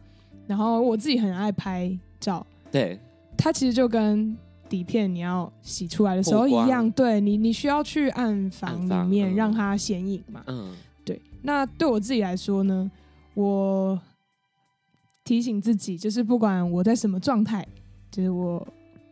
[0.48, 3.00] 然后我自己很爱拍照，对，
[3.38, 4.38] 它其实就跟。
[4.70, 10.42] 底片你要洗出来的时候一样，对你，你需要去暗房里面让它显影嘛。
[10.48, 10.72] 嗯，
[11.06, 11.22] 对。
[11.44, 12.90] 那对我自己来说呢，
[13.36, 14.00] 我
[15.24, 17.64] 提醒自己，就是不管我在什么状态，
[18.10, 18.68] 就是我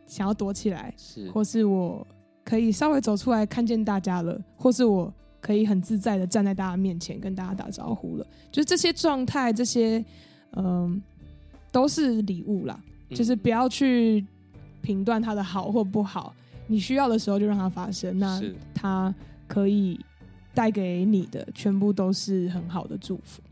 [0.08, 2.08] 想要躲起来，是，或是我
[2.44, 10.02] 可以稍微走出来看见大家了，或是我可以很自在的站在大家面前跟大家打招呼了，就是这些状态，这些
[10.52, 11.02] 嗯，
[11.72, 14.26] 都是礼物啦，就是不要去。
[14.84, 16.34] 评断它的好或不好，
[16.66, 18.18] 你需要的时候就让它发生。
[18.18, 18.42] 那
[18.74, 19.14] 它
[19.48, 20.00] 可以
[20.56, 23.44] 带给你的全部都是很好的祝福。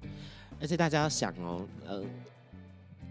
[0.60, 2.02] 而且大家要想哦，呃，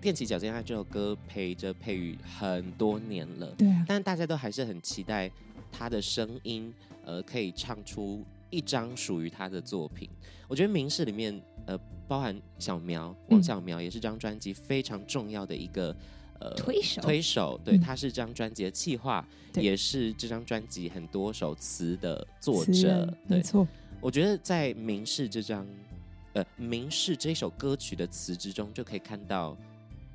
[0.03, 5.31] 踮起脚尖爱这首歌陪着佩宇很多年了，对啊，但大家都还是很期待
[5.71, 10.09] 他的声音，呃，可以唱出一张属于他的作品。
[10.47, 15.95] 我觉得《明示》里面，呃，包含小苗王小苗，也是这张专辑非常重要的一个。
[16.41, 23.67] 呃，推手，推手，对，他是这张专辑的企划，也是这张专辑很多首词的作者，没错。
[24.01, 25.67] 我觉得在《明示》这张，
[26.35, 29.57] 呃，《明示》这首歌曲的词之中，就可以看到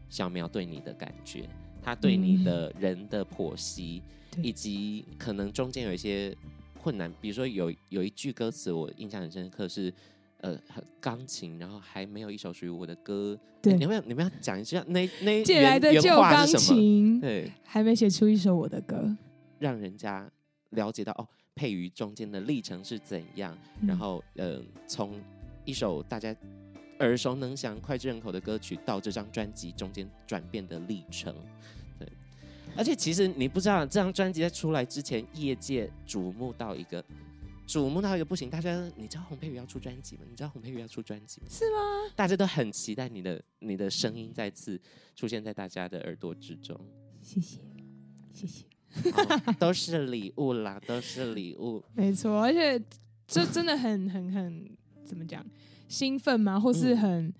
[0.08, 1.50] 小苗对你的感觉，
[1.82, 4.02] 他对你的人的剖析，
[4.42, 6.34] 以及可能中间有一些
[6.84, 9.94] 困难，比如说有有一句歌词我印象很深刻是。
[10.44, 10.60] 呃，
[11.00, 13.40] 钢琴，然后还没有一首属于我的歌。
[13.62, 19.16] 对，欸、你们要你们要讲一下那那借来的旧钢琴，对，还没写出一首我的歌，
[19.60, 20.30] 让人家
[20.72, 23.58] 了解到哦，配于中间的历程是怎样。
[23.80, 25.18] 嗯、然后，呃，从
[25.64, 26.36] 一首大家
[27.00, 31.34] 耳熟能详、脍炙人口的歌曲，到这张专辑中间转变的历程。
[32.74, 37.04] 对，而且其实你不知道，这张专辑在出来之前，业界瞩目到一个。
[37.66, 40.24] 瞩目到一个不行，大家，你知道洪佩瑜要出专辑吗？
[40.30, 41.48] 你知道洪佩瑜要出专辑吗？
[41.50, 41.78] 是吗？
[42.14, 44.80] 大家都很期待你的你的声音再次
[45.16, 46.78] 出现在大家的耳朵之中。
[47.22, 47.60] 谢谢，
[48.34, 48.66] 谢谢，
[49.12, 51.82] 哦、都是礼物啦，都是礼物。
[51.94, 52.80] 没错，而且
[53.26, 54.70] 这真的很很很
[55.06, 55.44] 怎么讲？
[55.88, 56.60] 兴奋吗？
[56.60, 57.28] 或是很？
[57.28, 57.34] 嗯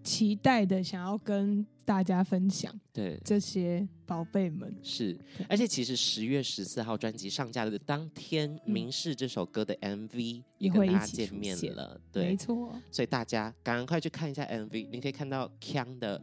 [0.00, 3.18] 期待的想要跟大家分享，对。
[3.24, 4.70] 这些宝贝们。
[4.82, 16.22] 是，而且其实十月十四号专辑上架的当天，《明示》这首歌的 MV 也跟大家见面了，对，没错，所以大家赶快去看一下 MV，你可以看到锵的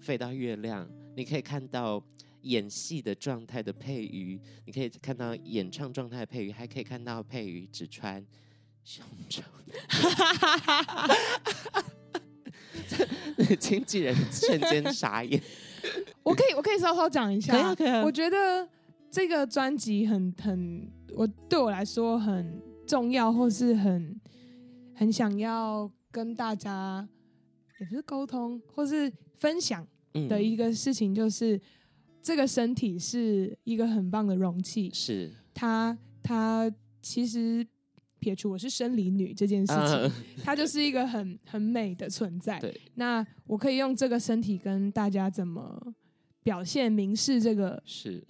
[0.00, 2.02] 飞到月亮，你可以看到
[2.40, 8.24] 演戏的状态的配瑜，你可以看到演唱状态的配瑜，还可以看到配瑜只穿
[8.82, 9.42] 胸罩。
[13.58, 15.40] 经纪人瞬间傻眼。
[16.22, 17.52] 我可以，我可以稍稍讲一下。
[17.52, 18.02] 可以啊，可以啊。
[18.04, 18.68] 我觉得
[19.10, 24.20] 这个专辑很很，我对我来说很重要，或是很
[24.94, 27.08] 很想要跟大家，
[27.80, 29.86] 也不是沟通，或是分享
[30.28, 31.60] 的一个事情，就是
[32.22, 37.66] 这个身体是一个很棒的容器，是它它其实
[38.22, 40.12] 撇除我是生理女这件事情， 啊
[40.44, 42.60] 它就是一个很很美的存在。
[42.60, 45.92] 对， 那我可以用这个身体跟大家怎么
[46.44, 48.24] 表现明示这个是。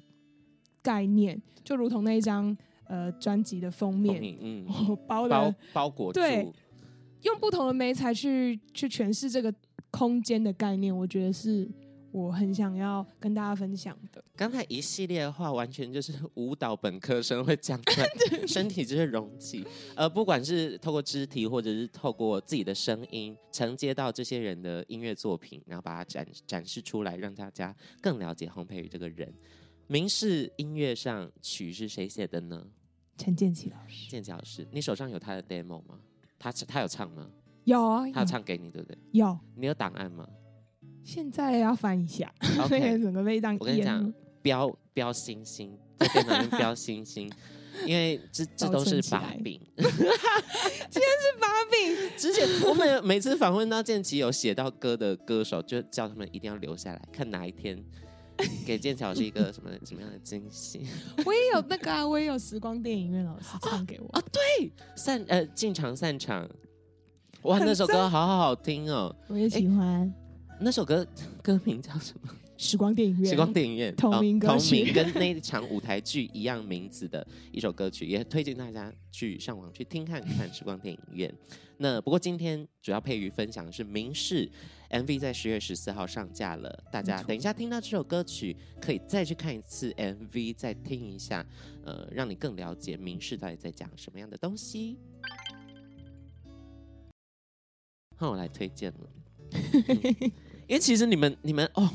[0.85, 2.57] 概念，就如同那一张
[2.88, 6.50] 呃专辑的封面，嗯， 我包的包包裹住，对
[7.22, 9.55] 用不同的媒材去去诠释这个
[9.92, 11.70] 空间的概念，我觉得是
[12.12, 14.22] 我很想要跟大家分享的。
[14.37, 18.07] 刚才一系列的话，完全就是舞蹈本科生会讲出来，
[18.46, 29.33] 身体就是容器，呃，不管是透过肢体，或者是透过自己的声音，承接到这些人的音乐作品，然后把它展展示出来，让大家更了解洪佩瑜这个人。
[29.87, 32.66] 民视音乐上曲是谁写的呢？
[33.16, 35.98] 陈建奇老师，建奇老师，你手上有他的 demo 吗？
[36.38, 37.31] 他他有唱吗？
[37.64, 38.98] 有啊，他有唱给你，对不对？
[39.12, 40.29] 有，你有档案吗？
[41.04, 47.30] 现在要翻一下，OK 整个被当我跟你讲，标标星星，在电脑上标星星，
[47.86, 49.60] 因为这这都是把柄。
[49.76, 52.10] 今天是把柄。
[52.16, 57.82] 之前我每每次访问到建奇有写到歌的歌手，就叫他们一定要留下来，看哪一天
[58.64, 60.86] 给剑桥是一个什么什么样的惊喜。
[61.26, 66.48] 我也有那个啊，我也有时光电影院老师唱给我啊，对，散呃进场散场，
[67.42, 70.12] 哇，那首歌好好好听哦，我也喜欢。
[70.62, 71.05] 那首歌
[71.42, 72.31] 歌名叫什么？
[72.57, 73.31] 时光电影院。
[73.31, 81.35] 时光电影院同名歌曲，同名跟那一场舞台剧一样名字的一首歌曲，也推荐大家去上网去听看看时光电影院。
[81.79, 84.48] 那不过今天主要配于分享的是明示
[84.90, 86.85] MV，在十月十四号上架了。
[86.92, 91.44] 大家等一下听到这首歌曲，可以再去看一次 MV，再听一下，
[91.85, 94.96] 呃，让你更了解明示到底在讲什么样的东西。
[98.16, 99.11] 换我来推荐了。
[99.51, 100.33] 嗯
[100.72, 101.87] 因为其实你们你们哦，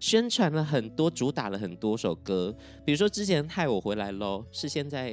[0.00, 2.52] 宣传了很多，主打了很多首歌，
[2.84, 5.12] 比如说之前害我回来喽，是先在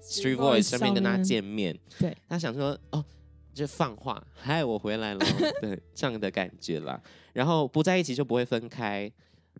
[0.00, 3.04] Street Voice 上面跟他见面，对，他想说哦，
[3.52, 5.26] 就放话害我回来喽，
[5.60, 7.02] 对，这样的感觉啦。
[7.32, 9.10] 然后不在一起就不会分开，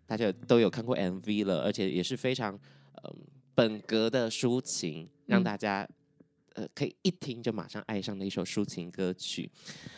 [0.05, 2.61] 大家都有看过 MV 了，而且也是非常嗯、
[3.03, 3.15] 呃、
[3.53, 5.85] 本格的抒情，让大家、
[6.55, 9.51] 嗯、呃可以一听就马上爱上的一首抒情歌曲。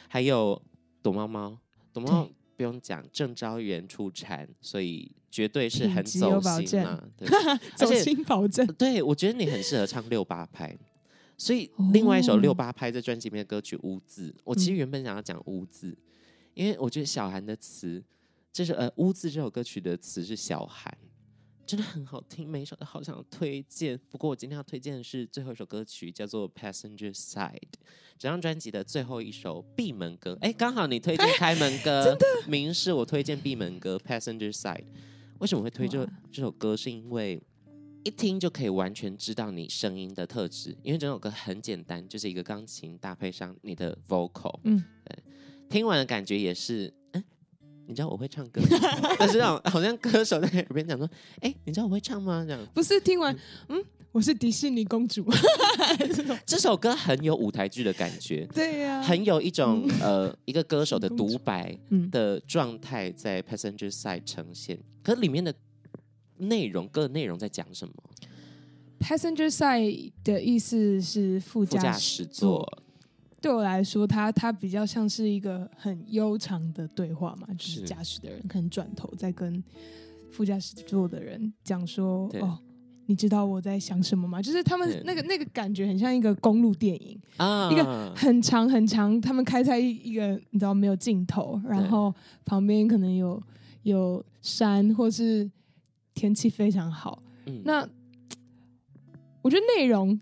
[0.08, 0.60] 还有
[1.04, 1.56] 躲猫猫，
[1.93, 2.30] 躲猫猫。
[2.60, 7.02] 不用讲，郑昭元出产，所以绝对是很走心嘛。
[7.15, 7.26] 对，
[7.74, 8.67] 走心保证。
[8.74, 10.78] 对，我觉得你很适合唱六八拍。
[11.38, 15.89] 所以另外一首六八拍在专辑里面的歌曲《污渍》，我其实原本想要讲《污渍》，
[16.54, 18.04] 因为我觉得小韩的词，
[18.52, 20.93] 这是呃《污渍》这首歌曲的词是小韩。
[21.69, 23.95] 真的很好听，每一首都好想推荐。
[24.10, 27.51] 不过我今天要推荐的是最后一首歌曲，叫做《Passenger Side》，
[28.17, 30.36] 整张专辑的最后一首闭门歌。
[30.41, 34.77] 哎，刚好你推荐开门歌， 真的，民视我推荐闭门歌《Passenger Side》。
[35.38, 36.75] 为什么会推这这首歌？
[36.75, 37.39] 是因为
[38.03, 44.60] 一听就可以完全知道你声音的特质，因为整首歌很简单，就是一个钢琴搭配上你的 vocal。
[44.63, 45.23] 嗯，对，
[45.69, 46.91] 听完的感觉也是。
[47.89, 48.62] 你知道我会唱歌，
[49.17, 51.10] 但是那种好像歌手在耳边讲说
[51.41, 53.36] ：“哎、欸，你知道我会唱吗？”这样不是听完，
[53.67, 55.25] 嗯，我是迪士尼公主。
[56.45, 61.75] 这首歌很有舞台剧的感觉， 对呀、啊，很有一种、嗯、呃一个歌手的独白
[62.12, 64.78] 的状态在 Passenger Side 呈现。
[65.02, 65.52] 可是里面的
[66.38, 67.93] 内容，歌的内容在讲什么
[68.99, 72.79] ？Passenger Side 的意思是副驾驶座。
[73.41, 79.63] 对我来说，它它比较像是一个很悠长的对话嘛，就是驾驶的人可能转头在跟
[80.30, 82.60] 副驾驶座的人讲说：“哦，
[83.06, 93.41] 你知道我在想什么吗？”就是他们那个那个感觉很像一个公路电影啊，一个很长很长，他们开在一个你知道没有尽头，然后旁边可能有
[93.84, 95.49] 有山或是
[96.13, 97.23] 天气非常好。
[97.45, 97.88] 嗯，那
[99.41, 100.19] 我觉得内容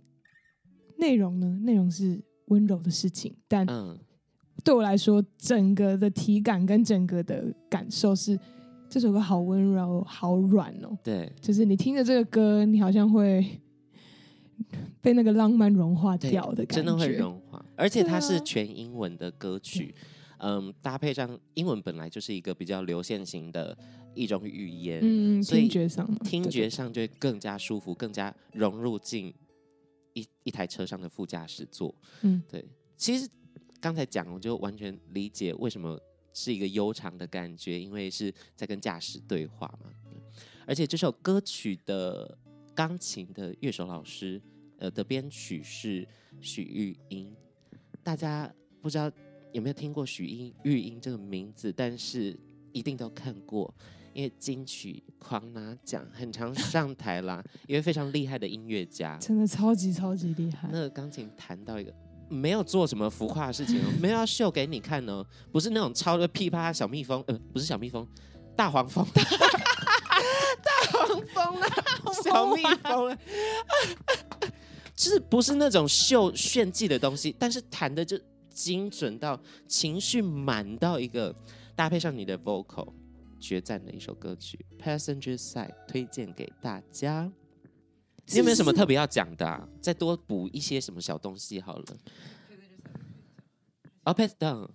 [0.97, 2.23] 内容呢，内容是。
[2.47, 3.65] 温柔的事情，但
[4.63, 8.38] 对我来说，整个的体感跟整个的感受是
[8.89, 10.97] 这首歌好温柔、好软哦。
[11.03, 13.45] 对，就是你听着这个歌，你好像会
[14.99, 17.63] 被那个浪漫融化掉的感觉，真的会融化。
[17.75, 19.93] 而且它是全英文的歌曲，
[20.39, 23.77] 嗯，搭配上英文本来就是一个比较流线型的
[24.15, 29.33] 一种语言，嗯，所以听觉上听觉上就会更加舒服，更加融入进。
[30.17, 32.65] 一一台车上的副驾驶座，嗯，对，
[32.97, 33.30] 其实
[33.80, 35.99] 刚才讲，我就完全理解为什么
[36.34, 39.91] 是一个悠长的感觉，因为是在跟驾驶对话嘛。
[40.65, 42.38] 而且这首歌曲的
[42.74, 44.41] 钢琴的乐手老师，
[44.80, 46.07] 呃，的编曲是
[46.41, 47.36] 许玉英。
[48.01, 48.51] 大家
[48.82, 49.11] 不知道
[49.51, 52.36] 有没有听过许英玉英这个名字，但是
[52.74, 53.72] 一定都看过。
[54.18, 60.68] 因为金曲狂拿奖，很常上台啦， 一位非常厉害的音乐家，真的超级超级厉害。
[60.72, 61.93] 那个钢琴弹到一个
[62.28, 68.07] 没有做什么浮夸的事情哦， 没有要秀给你看哦，不是那种超的噼啪小蜜蜂，呃，不是小蜜蜂，
[68.55, 69.22] 大黄蜂，大
[70.91, 71.68] 黄蜂啊，
[72.24, 73.18] 小蜜蜂啊，
[74.95, 81.36] 就是不是那种秀炫技的东西，但是弹的就精准到情绪满到一个，
[81.76, 82.91] 搭配上你的 vocal。
[83.39, 87.31] 决战的一首歌曲《Passenger Side》推荐给大家。
[88.29, 89.67] 你有没有什么特别要讲的、啊？
[89.81, 91.85] 再多补一些什么小东西好了。
[94.03, 94.69] 哦、oh,，Pass Down，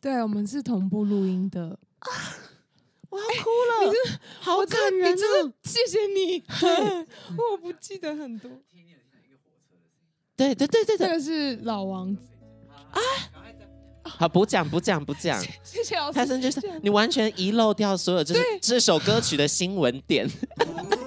[0.00, 1.78] 对，我们是同步录音的。
[1.98, 2.08] 啊、
[3.10, 5.54] 我要哭了，欸、你真的好感人真的！
[5.62, 6.42] 谢谢你，
[7.38, 8.50] 我不记得很多。
[10.34, 12.28] 对对对对对，这个是老王子
[12.90, 13.00] 啊。
[14.18, 15.40] 好，不讲不讲不讲。
[15.62, 16.18] 谢谢老师。
[16.18, 20.28] Passenger 你完全遗漏掉所有，就是这首歌曲的新闻点，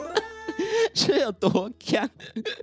[0.96, 2.10] 是有多强？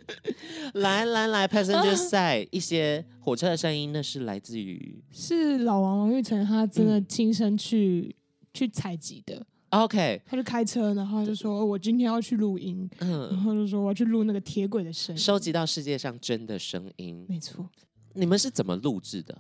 [0.75, 9.47] 来来来，Passenger Side，一些火车的声音，那是来自于是老王王玉成，他真的亲身去、嗯、去采集的。
[9.71, 17.67] OK，他就开车，然后就说：“我今天要去录音。”嗯，然后就说：“我要去录那个铁轨的声音，收集到世界上真的声音。”没错。
[18.15, 19.35] 你们是怎么录制的？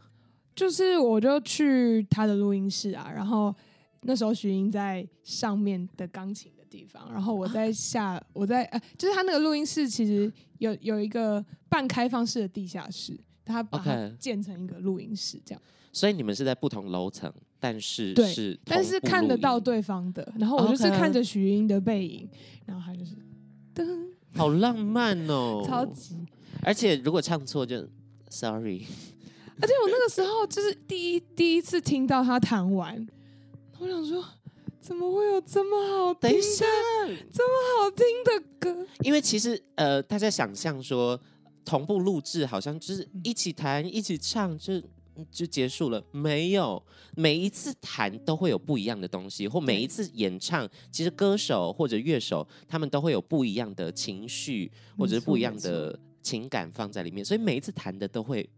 [0.55, 3.55] 就是我就去他的录音室啊，然后
[4.03, 15.62] 那时候徐英在上面的钢琴的地方，然后我在下，啊、我在呃，就是他那个录音室其实有有一个半开放式的地下室，他把它建成一个录音室这样。
[15.90, 20.32] 所以你们是在不同楼层，但是对是，但是看得到对方的。
[20.38, 22.28] 然后我就是看着徐英的背影，
[22.66, 23.14] 然后他就是
[23.74, 26.16] 噔，好浪漫哦，超级。
[26.62, 27.88] 而且如果唱错就
[28.28, 28.82] sorry。
[29.61, 33.07] 而且我那个时候就是第一第一次听到他弹完，
[33.78, 34.24] 我想说，
[34.80, 36.20] 怎么会有这么好听？
[36.30, 36.64] 等一下，
[37.32, 38.86] 这么好听的歌？
[39.05, 41.20] 因为其实呃，大家想象说
[41.64, 44.82] 同步录制好像就是一起弹一起唱就
[45.30, 46.82] 就结束了，没有，
[47.14, 58.48] 每一次弹都会有不一样的东西，或每一次演唱，其实歌手或者乐手他们都会有不一样的情绪或者是不一样的情感放在里面，所以每一次弹的都会。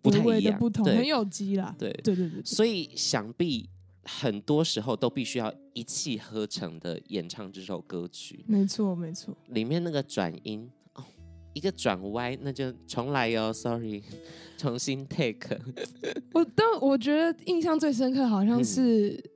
[0.00, 1.74] 不太一样，不同，很有机啦。
[1.78, 3.68] 对对对对，所以想必
[4.04, 8.44] 很多时候都必须要一气呵成的演唱这首歌曲。
[8.46, 11.04] 没错没错，里面那个转音哦，
[11.52, 14.02] 一个转歪，那就重来哟，sorry，
[14.56, 15.58] 重新 take。
[16.32, 19.30] 我但我觉得印象最深刻，好像是、嗯、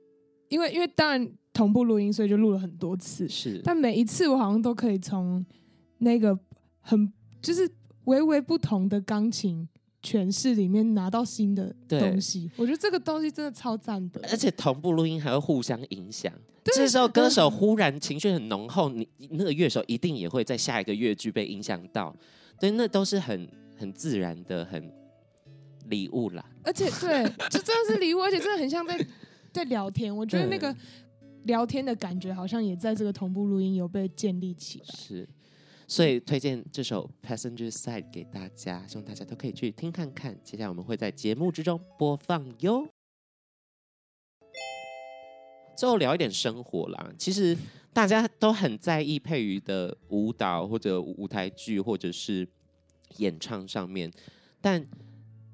[0.49, 3.27] 因为因为当然同步录音，所以就录了很多次。
[3.27, 5.45] 是，但每一次我好像都可以从
[5.99, 6.37] 那个
[6.79, 7.11] 很
[7.41, 7.69] 就是
[8.05, 9.67] 微微不同的钢琴。
[10.03, 14.19] 诠释里面拿到新的东西，我觉得这个东西真的超赞的。
[14.29, 16.31] 而且同步录音还会互相影响。
[16.65, 22.15] 这时候歌手忽然情绪很浓厚，你那个乐手一定也会在下一个乐句被影响到。
[22.59, 23.47] 对，那都是很
[23.77, 24.91] 很自然的，很
[25.87, 26.45] 礼物啦。
[26.63, 29.07] 而且对，这真的是礼物，而且真的很像在
[29.51, 30.15] 在聊天。
[30.15, 30.73] 我觉得那个
[31.43, 34.85] 聊天的感觉好像也在这个同步录音有被建立起来。
[34.95, 35.27] 是。
[35.93, 40.35] 所以推荐这首《Passenger Side》给大家，希望大家都可以去听看看。
[40.43, 42.87] 接下来我们会在节目之中播放哟。
[45.77, 47.55] 最后聊一点生活啦，其实
[47.93, 52.47] 大家都很在意佩瑜的舞蹈或者舞台剧或者是
[53.17, 54.11] 演唱上面，
[54.59, 54.83] 但。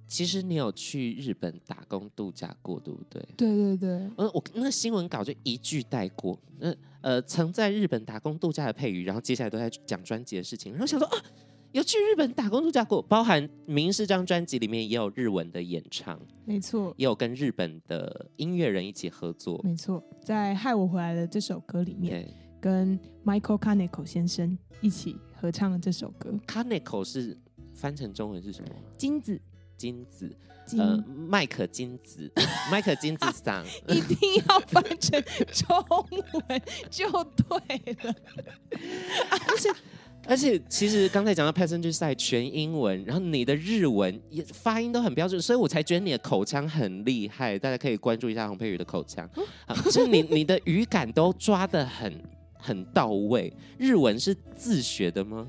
[0.10, 3.24] 其实你有去日本打工度假过，对不对？
[3.38, 3.89] 对对对。
[4.18, 6.38] 呃，我那个新闻稿就一句带过。
[6.57, 10.74] 那呃，曾在日本打工度假的佩瑜，然后接下来都在讲专辑的事情。
[10.74, 11.18] 然后想说啊，
[11.74, 22.28] 有去日本打工度假过，包含《明》这张专辑里面也有日文的演唱，没错，也有跟日本的音乐人一起合作，没错，在《害我回来了》这首歌里面，
[22.60, 26.34] 跟 Michael Kaneko 先生一起合唱了这首歌。
[26.47, 27.38] Kaneko 是
[27.76, 28.70] 翻成中文是什么？
[28.97, 29.39] 金子。
[29.80, 30.30] 金子，
[30.77, 32.30] 呃，麦可金子，
[32.69, 34.17] 麦可金子桑， 一定
[34.47, 35.23] 要翻成
[35.53, 35.77] 中
[36.49, 36.61] 文
[36.91, 38.13] 就对了。
[39.47, 39.69] 而且，
[40.27, 47.57] 而且，其实刚才讲到 Passenger Side 全英文，然后你的日文也发音都很标准，所以我才觉得你的口腔很厉害。
[47.57, 49.27] 大家可以关注一下洪佩瑜的口腔，
[49.65, 52.21] 啊，就你你的语感都抓的很
[52.57, 53.51] 很到位。
[53.77, 55.47] 日文是自学的吗？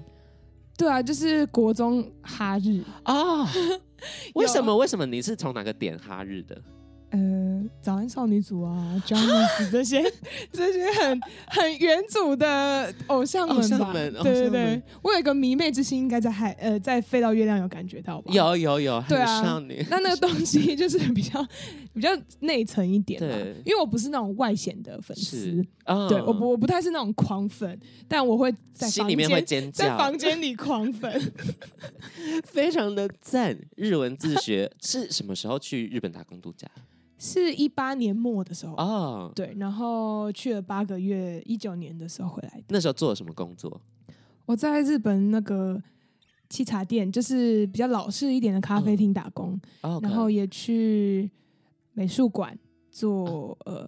[0.78, 3.44] 对啊，就是国中哈日啊。
[4.34, 4.76] 为什么？
[4.76, 6.61] 为什么你是从哪个点哈日的？
[7.11, 10.00] 呃，早安少女组啊，Johnny 这些
[10.52, 18.32] 这些很很元祖的偶像们吧，对对对我有一个迷妹之心，应该在海呃在飞到月亮有感觉到吧？
[18.32, 19.84] 有有有，对啊很少女。
[19.90, 21.44] 那那个东西 就是比较
[21.92, 22.08] 比较
[22.40, 25.64] 内层一点嘛，对因为我不是那种外显的粉丝
[26.08, 31.32] 对我不我不太是那种狂粉，但我会在房心里面尖叫，在房间里狂粉。
[32.46, 33.58] 非常的赞。
[33.76, 36.68] 日文自学是什么时候去日本打工度假？
[37.20, 42.64] 是一八年末的时候，哦，对，然后去了八个月，一九年的时候回来的。
[42.68, 43.78] 那时候做了什么工作？
[44.46, 45.80] 我在日本那个
[46.48, 51.30] 沏茶店，就是比较老式一点的咖啡厅打工，哦，然后也去
[51.92, 52.58] 美术馆
[52.90, 53.86] 做呃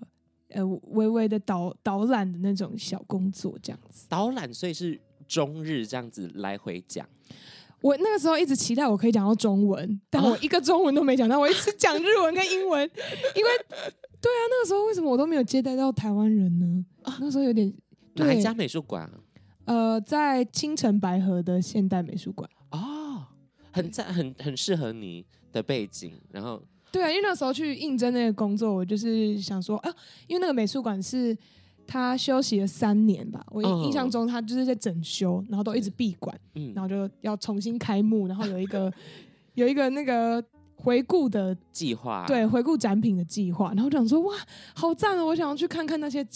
[0.51, 4.07] 呃微微的导导览的那种小工作，这样子。
[4.11, 7.09] 导览，所以是中日这样子来回讲。
[7.83, 12.81] 我那个时候一直期待我可以讲到中文，但我一个中文都没讲到，我一直讲日文跟英文，
[13.35, 13.51] 因为
[14.21, 16.85] 对啊，那个时候为什么我都没有接待到台湾人呢？
[17.21, 17.73] 那时候有点
[18.15, 19.19] 对哪一家美术馆啊？
[19.65, 22.49] 呃，在青城白河的现代美术馆。
[22.71, 23.27] 哦，
[23.73, 26.15] 很赞，很很适合你的背景。
[26.31, 29.95] 然后对啊，因为那时候去应征那个工作，我就是想说啊，
[30.27, 31.37] 因为那个美术馆是
[31.93, 38.91] 他休息了三年吧，我嗯印象中他就是在整修，然后都一直闭馆，嗯然，后就要重新开幕，然后有一个
[39.53, 40.43] 有一个那个
[40.75, 44.35] 回顾的计划对回顾展品的计划，然后就想说哇，
[44.75, 46.27] 好赞哦，我想要去看看那些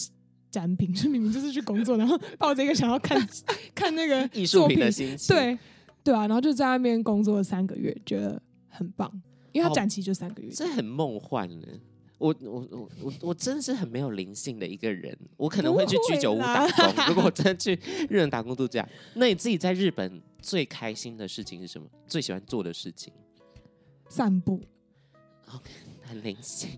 [0.50, 3.18] 展品， 就明明就是去工作，然后抱着一个想要看
[3.74, 5.58] 看那个艺术品品的心情。，对
[6.04, 8.38] 对啊，然后就在那边工作了三个月，觉得
[8.68, 9.10] 很棒，
[9.52, 10.50] 因为他展期就三个月。
[10.50, 11.66] 这很梦幻呢。
[12.18, 17.06] 我我我我我真的是很没有灵性的一个人，我可能会去居酒屋打工。
[17.08, 17.74] 如果我真的去
[18.08, 21.86] 日本打工度假，那你自己在日本最开心的事情是什么？
[22.06, 23.12] 最喜欢做的事情？
[24.08, 24.60] 散步，
[26.02, 26.70] 很灵性，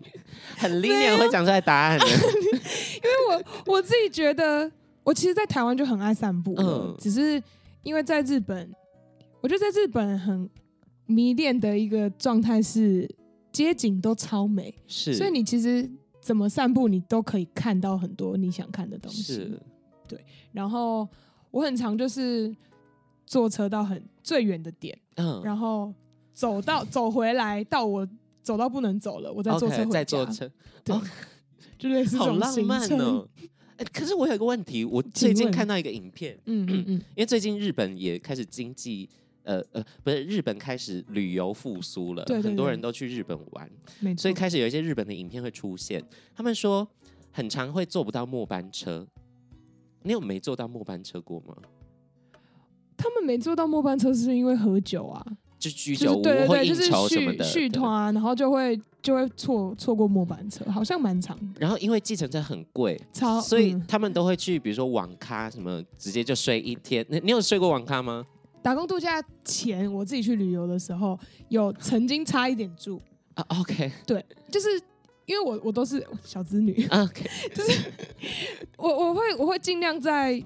[0.56, 2.06] 很 linear 会讲出来答案的。
[2.08, 4.70] 因为我我自己觉得，
[5.04, 7.40] 我其实，在台湾就很爱散步，嗯只是
[7.82, 8.74] 因为在日本，
[9.40, 10.48] 我觉得在日本很
[11.06, 13.08] 迷恋的一个状态是
[13.52, 15.90] 街景都超美，是，所以你其实
[16.20, 19.22] 怎么散步，你都可以看到很多你想看的东西。
[19.34, 19.60] 是。
[20.52, 21.06] 然后
[21.50, 22.54] 我很常就是
[23.26, 25.92] 坐车到很最远的点，嗯，然后
[26.32, 28.08] 走到走回来，到我
[28.42, 30.50] 走到不能走了，我再坐车回家，再坐车，
[30.82, 31.02] 对哦。
[31.78, 32.98] 就类似这好种行浪漫程。
[32.98, 33.28] 哦。
[33.76, 39.08] 哎，可是我有一个问题，我最近看到一个影片，嗯嗯嗯，因为最近日本也开始经济，
[39.48, 43.70] 呃呃，不是日本开始旅游复苏了，很多人都去日本玩。
[44.14, 46.04] 所以开始有一些日本的影片会出现。
[46.36, 46.86] 他们说
[47.32, 49.06] 很常会坐不到末班车，
[50.02, 51.56] 你有没坐到末班车过吗？
[52.94, 55.24] 他们没坐到末班车是因为喝酒啊，
[55.58, 67.06] 就居酒对对对，或应就是续酬什么的，续团啊，然后就会就会错错过末班车，好像蛮长的，然后因为计程车很贵，超所以嗯他们都会去，比如说网咖什么，直接就睡一天。
[67.08, 68.26] 你你有睡过网咖吗？
[68.62, 73.00] 打工度假前，我自己去旅游的时候，有曾经差一点住，
[73.34, 73.90] 啊，OK。
[74.06, 74.68] 对就是
[75.26, 77.92] 因为我我都是小资女， OK，就是
[78.76, 80.42] 我我会我会尽量在，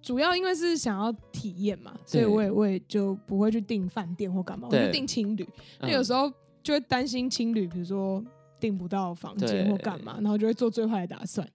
[0.00, 5.48] 主要因为是想要体验嘛，所以我也我也就不会去订饭店或干嘛，我就订青旅。
[5.80, 6.32] 那嗯有时候
[6.62, 8.22] 就会担心青旅，比如说
[8.60, 11.46] 订不到房间或干嘛，然后就会做最坏的打算。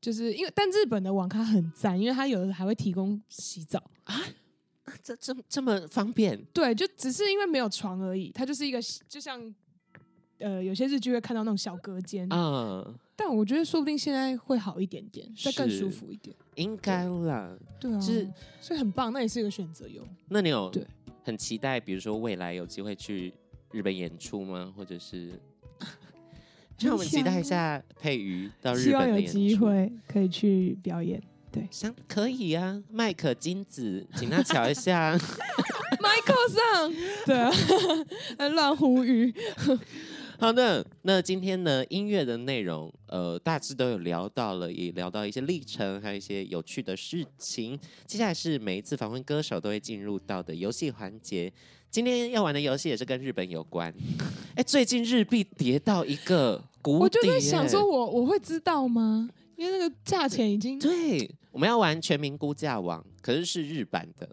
[0.00, 3.82] 就是因为，但日本的网咖很赞，因为它有的还会提供洗澡。
[5.02, 9.54] 这这这么方便，对，就只是因为没有床而已，它就是一个就像
[10.38, 16.34] 呃有些日剧会看到那种小隔间，啊，但我觉得说不定现在会好一点点，再更舒服一点。
[16.54, 17.56] 应该啦。
[17.80, 18.28] 对啊，就是
[18.60, 20.06] 所以很棒，那也是一个选择哟。
[20.28, 20.86] 那你有对
[21.24, 23.32] 很期待，比如说未来有机会去
[23.72, 24.72] 日本演出吗？
[24.76, 25.32] 或者是
[26.78, 29.38] 让我们期待一下佩瑜到日希望有本的演出。
[29.38, 31.20] 机会可以去表演。
[31.70, 35.16] 想可以啊，麦可金子，请他瞧一下。
[36.00, 36.94] Michael 上，
[37.26, 37.50] 对啊，
[38.38, 39.32] 还 乱呼吁。
[40.38, 47.78] 好的，那今天呢，音乐的内容，呃，大致都有聊到了，也聊到一些历程，还有一些有趣的事情。
[48.06, 51.50] 接下来是每一次访问歌手都会进入到的游戏环节。
[51.90, 53.92] 今天要玩的游戏也是跟日本有关。
[54.56, 59.30] 哎，最近日币跌到一个谷底，我就在想说我，我我会知道吗？
[59.56, 64.28] 因为那个价钱已经对，我们要玩全民估价王，可是是日版的。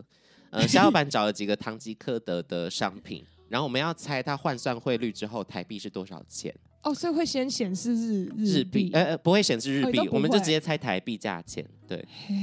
[0.52, 6.54] 呃， 小老板找了几个唐吉诃德的商品，然后我们要猜它换算汇率之后台币是多少钱。
[6.84, 11.66] 哦，所以会先显示日日币，呃呃，不会显示日币，我们就直接猜台币价钱。
[11.88, 11.98] 对，
[12.28, 12.36] 嘿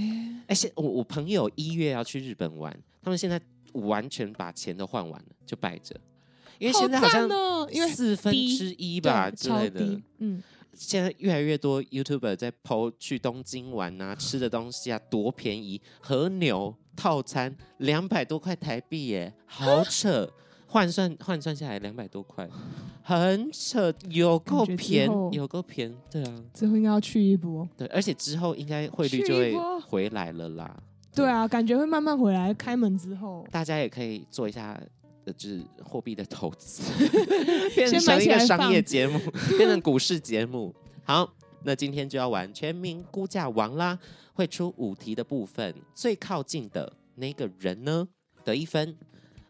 [0.46, 3.38] 哎，现我我朋友一月要去日本玩，他们现在
[3.74, 5.94] 完全把钱都换完了，就摆着，
[6.58, 10.00] 因为现在好像哦，因为四分之一吧之类的。
[10.18, 10.42] 嗯，
[10.74, 20.28] 现在越来越多 YouTuber 在 PO 去东京玩啊，吃的东西啊多便宜，和牛套餐两百多块台币耶，好扯，
[20.66, 22.48] 换算换算下来两百多块，
[23.02, 27.68] 很扯，有够感觉之便后有够便宜，对啊，之后应该要去一波。
[27.76, 30.82] 对，而且之后应该汇率就会去一波回来了啦。
[31.12, 32.54] 对啊，感觉会慢慢回来。
[32.54, 34.80] 开门之后，大家也可以做一下，
[35.30, 36.82] 呃，就是货币的投资，
[37.74, 39.18] 变成一个商业节目，
[39.56, 40.74] 变成股市节目。
[41.04, 41.32] 好，
[41.64, 43.98] 那今天就要玩全民估价王啦，
[44.34, 48.06] 会出五题的部分，最靠近的那个人呢
[48.44, 48.96] 得一分，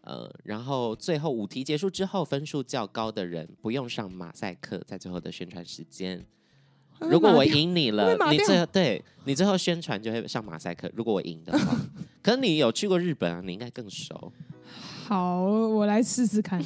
[0.03, 6.25] 呃，然后最后五题结束之后，分数较高的人不用上马赛克，在最后的宣传时间。
[7.01, 10.91] 如果我赢你了，你最后对你最后宣传就会上马赛克。
[10.95, 11.75] 如果我赢的话，
[12.23, 14.31] 可是你有去过日本啊，你应该更熟。
[15.11, 16.65] 好，我来试试看。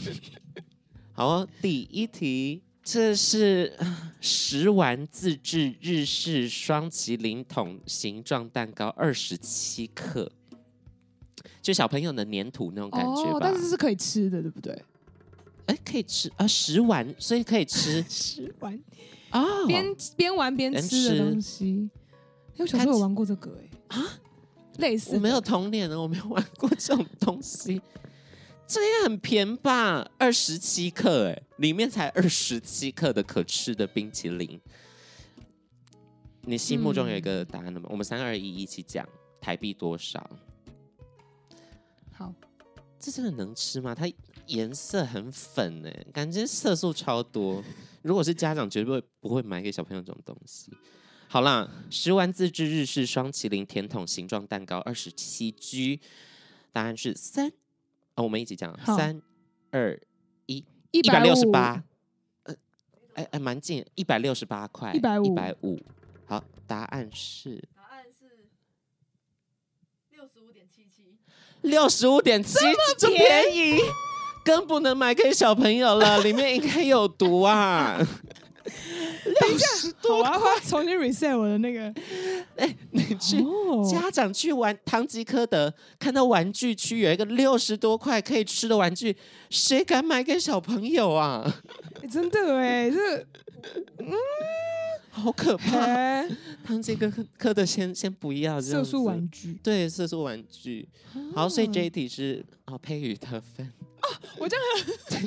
[1.12, 10.32] 好哦，第一题，这是呃食玩自制日式双麒麟桶形状蛋糕，二十七克，
[11.60, 13.32] 就小朋友的粘土那种感觉吧。
[13.32, 14.82] 哦，但是是可以吃的，对不对？
[15.66, 18.82] 哎，可以吃啊，食玩，所以可以吃 食玩
[19.28, 19.44] 啊。
[19.66, 21.90] 边边玩边吃的东西。
[22.56, 24.06] 我小时候有玩过这个，哎啊，
[24.78, 27.80] 类似我没有童年的，我没有玩过这种东西。
[28.66, 30.10] 这也很便宜吧？
[30.18, 34.60] 二十七克，哎，里面才二十七克的可吃的冰淇淋。
[36.42, 37.88] 你心目中有一个答案了吗？
[37.90, 39.08] 我们三二一一起讲，
[39.40, 40.28] 台币多少？
[42.12, 42.34] 好，
[42.98, 43.94] 这真的能吃吗？
[43.94, 44.10] 它
[44.46, 47.62] 颜色很粉哎，感觉色素超多。
[48.02, 50.70] 如果是家长，绝对不会买给小朋友这种东西。
[51.30, 56.00] 好啦，食玩自制日式双麒麟甜筒形状蛋糕二十七 G，
[56.72, 57.52] 答案是三。
[58.14, 59.20] 哦，我们一起讲，三
[59.70, 60.00] 二
[60.46, 61.84] 一，一百六十八。
[62.44, 62.54] 呃，
[63.12, 65.78] 哎哎，蛮近，一百六十八块，一百五，一百五。
[66.24, 67.62] 好，答案是。
[67.76, 68.48] 答案是
[70.08, 71.18] 六十五点七七。
[71.60, 72.56] 六十五点七，
[72.96, 73.78] 这么便宜，
[74.42, 77.98] 更不能买给小朋友了，里面应该有毒啊！
[79.24, 81.92] 六十多，我要重新 reset 我的那个。
[82.56, 89.16] 哎、欸，你去、哦、家长去玩唐吉诃德，看到玩具区有一个六十多块可以吃的玩具，
[89.50, 91.44] 谁敢买给小朋友啊？
[92.02, 93.18] 欸、 真的哎，这
[93.98, 94.12] 嗯，
[95.10, 95.76] 好可怕！
[96.64, 100.88] 唐吉诃诃德先先不要色素玩具，对，色素玩具。
[101.34, 103.70] 好，所以这一题是哦，佩宇的分。
[104.02, 104.64] 哦，我这样，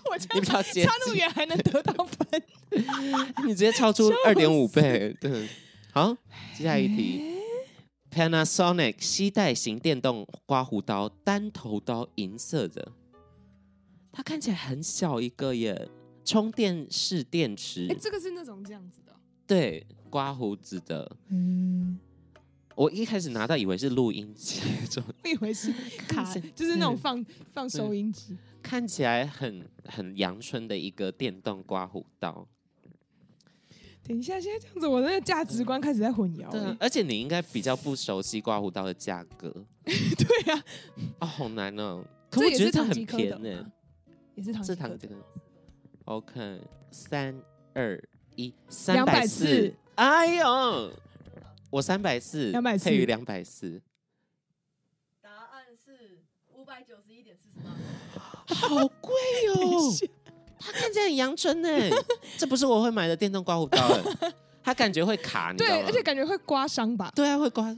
[0.09, 2.43] 我这样，你比较接近，差那么远还能得到分，
[3.45, 5.47] 你直接超出二点五倍，对。
[5.93, 6.15] 好，
[6.55, 7.21] 接下来一题
[8.09, 12.93] ，Panasonic 携带型电动刮胡刀，单头刀，银色的，
[14.13, 15.89] 它看起来很小一个耶，
[16.23, 17.87] 充电式电池。
[17.89, 19.13] 哎，这个是那种这样子的，
[19.45, 21.13] 对，刮胡子的。
[21.27, 21.99] 嗯，
[22.75, 24.61] 我一开始拿到以为是录音机，
[25.25, 25.73] 我以为是
[26.07, 26.23] 卡，
[26.55, 28.37] 就是那种放放收音机。
[28.61, 32.47] 看起来很很阳春的一个电动刮胡刀。
[34.03, 36.49] 等一下，现在这样子，我那个价值观开始在混淆。
[36.49, 39.53] 对啊，而且你应该比较不熟悉刮胡刀的价格。
[39.85, 40.63] 对呀，
[41.19, 42.03] 啊，好难哦。
[42.29, 43.65] 可我觉得它很便宜，
[44.35, 45.13] 也是唐吉诃。
[46.05, 47.39] OK，三
[47.73, 48.01] 二
[48.35, 49.73] 一，三百四。
[49.95, 50.91] 哎呦，
[51.69, 53.81] 我三百四，两百四，配于两百四。
[55.75, 56.21] 是
[56.53, 58.55] 五百九十一点四十八。
[58.55, 59.13] 好贵
[59.55, 59.91] 哦。
[60.59, 61.69] 它看起来很阳春呢，
[62.37, 63.79] 这不是我会买的电动刮胡刀
[64.19, 65.81] 哎， 它感觉会卡，你知道吗？
[65.81, 67.11] 对，而且感觉会刮伤吧？
[67.15, 67.75] 对啊，会刮。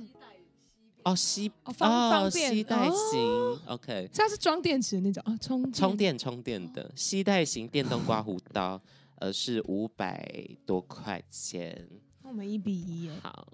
[1.06, 4.10] 哦，吸哦，方方便，吸带型，OK。
[4.14, 8.82] 它是装电池的那种啊，充充电充电的吸带型电动刮胡刀，
[9.20, 10.26] 呃，是五百
[10.66, 11.88] 多块钱。
[12.22, 13.12] 那我们一比一耶。
[13.22, 13.48] 好。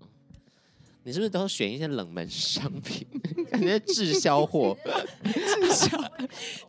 [1.03, 3.07] 你是不是都选一些冷门商品？
[3.49, 4.77] 感觉滞销货，
[5.23, 6.11] 滞销，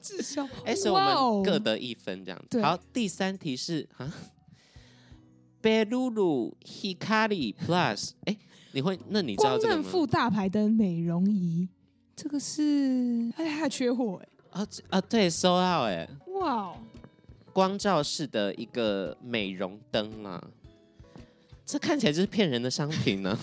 [0.00, 0.48] 滞销。
[0.64, 2.62] 哎，所以我们各得一分这样子。
[2.62, 4.14] 好，第三题是啊
[5.60, 8.12] ，Belulu Hikari Plus。
[8.24, 8.36] 哎，
[8.72, 8.98] 你会？
[9.08, 9.82] 那你知道这个吗？
[9.82, 11.68] 光正负大牌的美容仪，
[12.14, 14.60] 这个是哎，还缺货哎。
[14.62, 16.08] 啊啊，对，收到哎。
[16.40, 16.72] 哇，
[17.52, 20.42] 光照式的一个美容灯啊，
[21.66, 23.38] 这看起来就是骗人的商品呢。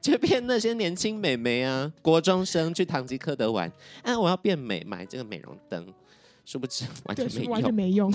[0.00, 3.70] 就骗那些年轻美眉啊，国中生去唐吉诃德玩，
[4.02, 5.92] 哎，我要变美，买这个美容灯，
[6.44, 8.12] 殊不知完全没用，完全没用。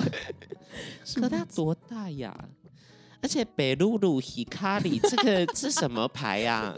[1.16, 2.36] 可它多大呀？
[3.24, 6.76] 而且北露露希卡里这个 是什么牌呀？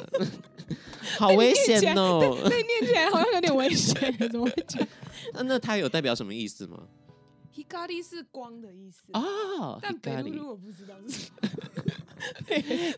[1.17, 2.37] 好危险哦！
[2.43, 4.85] 那念起来好像有点危险， 怎么会讲？
[5.33, 6.79] 那那它有代表什么意思吗？
[7.69, 9.11] Hikari 是光的意思。
[9.13, 11.49] 哦，但北露露我不知道是什么。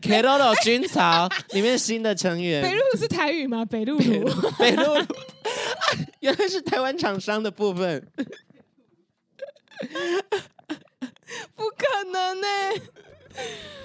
[0.00, 3.64] Keroro 军曹里面新的成员，北露露是台语吗？
[3.64, 4.24] 北露露，
[4.58, 5.06] 北露露，
[6.20, 8.06] 原来是台湾厂商的部分，
[11.54, 12.80] 不可能呢、欸。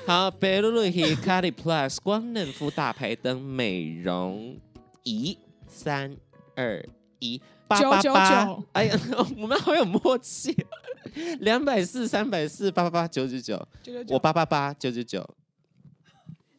[0.06, 4.60] 好，北露露 Hikari Plus 光嫩肤大排灯美容
[5.04, 6.16] 仪，三
[6.56, 6.86] 二
[7.20, 7.42] 一，
[7.72, 9.00] 八八八，哎呀，
[9.40, 10.56] 我们好有默契，
[11.40, 13.68] 两百四、三百四、八八八、九九九，
[14.10, 15.28] 我八八八、九九九。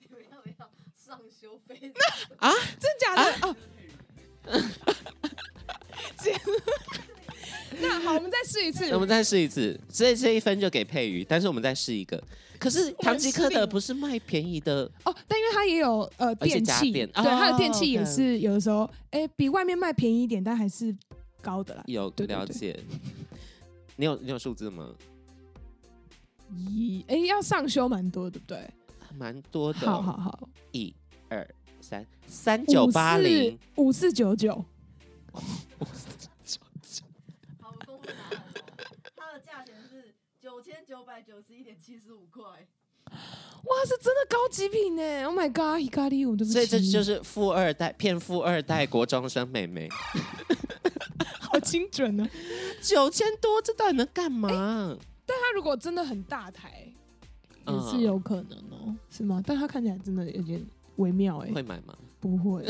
[0.01, 0.55] 你们要不要
[0.97, 1.93] 上修费？
[2.39, 2.51] 啊？
[2.79, 3.23] 真假的？
[3.23, 3.57] 啊、哦。
[7.81, 8.91] 那好，我们再试一次。
[8.93, 12.23] 我们再试一次，所以这一分就给佩瑜，但是我们再试一个。
[12.59, 20.95] 可是唐吉诃德不是卖便宜的哦，但因为它也有呃电器，对，它的电器也是有的时候，哎，比外面卖便宜一点，但还是
[21.41, 21.83] 高的啦。
[21.87, 22.79] 有了解。
[23.97, 24.95] 你有你有数字吗？
[26.57, 28.71] 一，哎，要上修蛮多，对不对？
[29.19, 29.81] 蛮多的。
[29.81, 30.95] 好好好，一
[31.29, 31.47] 二
[31.81, 34.65] 三，三九八零，五四九九。
[40.93, 46.53] 九百九十一点七十五块，哇，是真的高级品呢！Oh my god，Hikari，我对不起。
[46.53, 49.89] 所以这就是富二代骗富二代国中生妹妹，
[51.41, 52.29] 好精准呢、啊！
[52.83, 54.99] 九千多，这到底能干嘛、欸？
[55.25, 56.93] 但他如果真的很大台，
[57.67, 59.43] 也是有可能哦、喔嗯，是吗？
[59.47, 60.63] 但他看起来真的有点
[60.97, 61.55] 微妙哎、欸。
[61.55, 61.97] 会买吗？
[62.21, 62.67] 不会。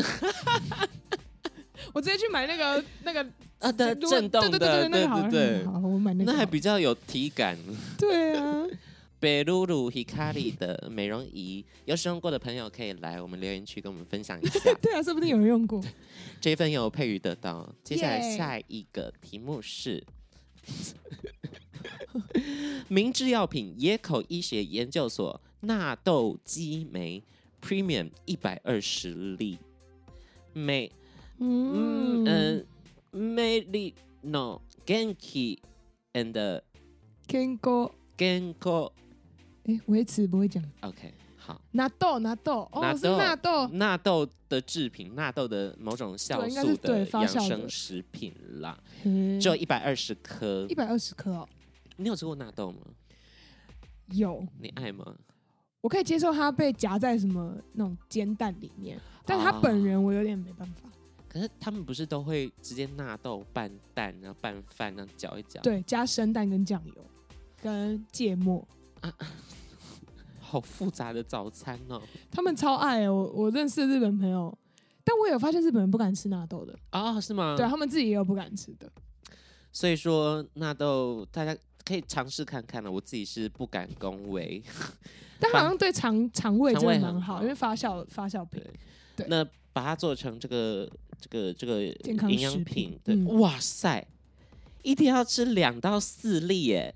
[1.93, 3.29] 我直接去买那个那个
[3.62, 7.56] 啊的震动的，对对对，那个好，对对对，好，我买那个，那还比较有体感。
[7.96, 8.66] 对啊，
[9.20, 14.74] 北露露 Hikari 的美容仪，有使用过的朋友可以来我们留言区跟我们分享一下。
[14.82, 15.80] 对啊，说不定有人用过。
[16.40, 17.72] 这一份有佩瑜得到。
[17.84, 20.02] 接下来下一个题目是，
[22.88, 27.22] 明治药品野口医学研究所纳豆激酶
[27.62, 29.56] Premium 一百二十粒
[30.52, 30.90] 每。
[31.44, 32.64] 嗯嗯，美
[33.12, 35.58] 丽 no genki
[36.14, 36.62] and
[37.26, 38.90] 健康健康，
[39.64, 40.62] 哎，维持不会讲。
[40.80, 41.60] OK，好。
[41.72, 51.48] 纳豆纳豆哦，是纳豆纳豆的制品，纳豆的某种酵素的养生食品啦，只有一百二十颗，一百二十颗哦。
[51.96, 52.78] 你有吃过纳豆吗？
[54.08, 54.46] 有。
[54.58, 55.14] 你爱吗？
[55.80, 60.88] 我可以接受它被夹在什么那种煎蛋里面，但它本人我有点没办法。
[61.33, 65.59] 可是他们不是都会直接纳豆拌蛋，然后拌饭，然后搅一搅。
[65.62, 66.95] 对，加生蛋跟酱油，
[67.62, 68.68] 跟芥末
[69.01, 69.11] 啊，
[70.39, 72.03] 好复杂的早餐哦。
[72.30, 74.55] 他们超爱哦，我我认识日本朋友，
[75.03, 77.18] 但我有发现日本人不敢吃纳豆的啊、哦？
[77.18, 77.55] 是吗？
[77.57, 78.93] 对他们自己也有不敢吃的。
[79.72, 84.62] 所以说纳豆大家可以尝试看看了，我自己是不敢恭维，
[85.41, 88.62] 但 好像对肠肠胃真的蛮好，好，因为发酵发酵品。
[89.16, 90.87] 对，那把它做成这个。
[91.23, 91.85] 这个这个
[92.29, 94.05] 营养品，对、嗯，哇塞，
[94.83, 96.93] 一天要吃两到四粒耶！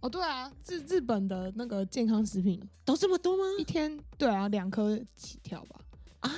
[0.00, 3.44] 哦，对啊，日日本的那个健康食品都这么多吗？
[3.58, 5.78] 一天对啊，两颗起跳吧。
[6.20, 6.32] 啊，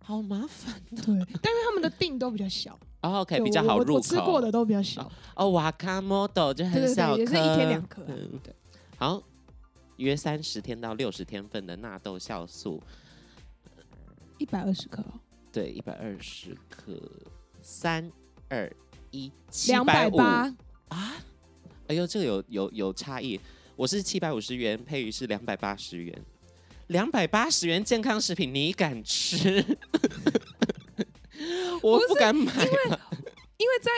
[0.00, 0.74] 好麻烦。
[0.90, 2.76] 对，但是他们的定都比较小。
[3.02, 3.92] 哦，OK，比较好入口。
[3.92, 5.08] 我，我吃过的都比较小。
[5.36, 8.40] 哦，瓦卡莫豆就很小颗，也是一天两颗、啊嗯。
[8.42, 8.52] 对，
[8.96, 9.22] 好，
[9.98, 12.82] 约三十天到六十天份的纳豆酵素，
[14.38, 15.04] 一百二十克。
[15.58, 16.96] 对，一百二十克，
[17.60, 18.08] 三
[18.48, 18.72] 二
[19.10, 19.28] 一，
[19.66, 20.54] 两百八
[20.86, 21.16] 啊！
[21.88, 23.40] 哎呦，这个有有有差异。
[23.74, 26.16] 我是七百五十元，佩瑜是两百八十元。
[26.86, 29.58] 两百八十元健康食品，你敢吃？
[31.82, 32.76] 我不敢买，因为
[33.56, 33.90] 因为在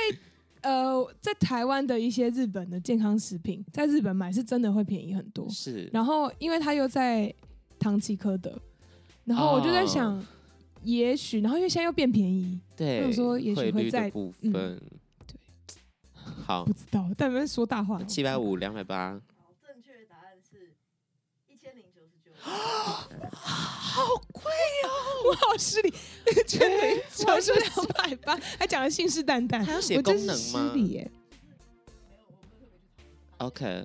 [0.62, 5.46] 呃，在台湾的一些日本的健康食品，在日本买是真的会便宜很多。
[5.50, 7.30] 是，然后因为它又在
[7.78, 8.58] 唐吉诃德，
[9.26, 10.14] 然后我就在想。
[10.14, 10.24] 哦
[10.83, 14.81] 也许，然后因为现在又变便宜，对，我说也许会在部分、嗯，
[15.26, 15.76] 对，
[16.47, 18.03] 好，不知道，但没说大话。
[18.05, 19.20] 七百五，两百八。
[19.66, 20.72] 正确答案是
[21.49, 22.33] 一千零九十九。
[22.41, 24.43] 好贵
[24.85, 24.89] 哦，
[25.28, 30.35] 我好失礼，一千零九十两百八，还讲的信誓旦旦，还要写功能吗？
[30.35, 31.11] 失礼耶。
[33.39, 33.85] OK，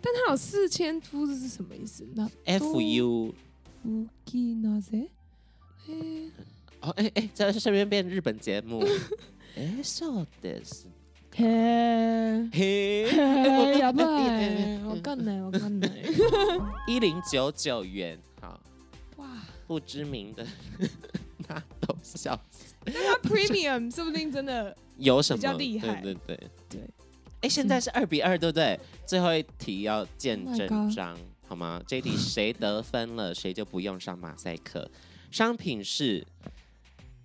[0.00, 2.06] 但他有四千夫，这是什么意思？
[2.14, 3.34] 那 F U。
[3.85, 5.09] 乌基那些，
[6.81, 8.83] 哦，哎哎，在这边变日本节目，
[9.55, 10.85] 哎，そうです，
[11.35, 15.45] 嘿，嘿，要不然我干呢？
[15.45, 15.87] 我干呢？
[16.87, 18.59] 一零九九元，好，
[19.17, 19.27] 哇，
[19.67, 20.45] 不知名的
[21.47, 22.73] 纳豆笑死。
[22.85, 26.81] 他 Premium 说不定真的有什么比较厉害对对对对。
[27.41, 28.79] 哎，现在是二比二，对不对？
[29.05, 31.17] 最后一题要见 Oh my 真 God 章，
[31.48, 31.82] 好吗？
[31.86, 34.90] 这一题谁得分了，谁就不用上马赛克。
[35.30, 36.26] 商品是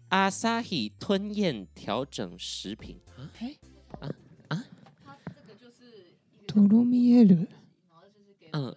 [0.10, 3.02] Asahi 吞咽调整食品。
[3.18, 3.30] 啊，
[4.48, 4.64] 哎，
[5.04, 6.16] 它这个就是
[6.86, 8.74] 米耶鲁，然后就是给嗯，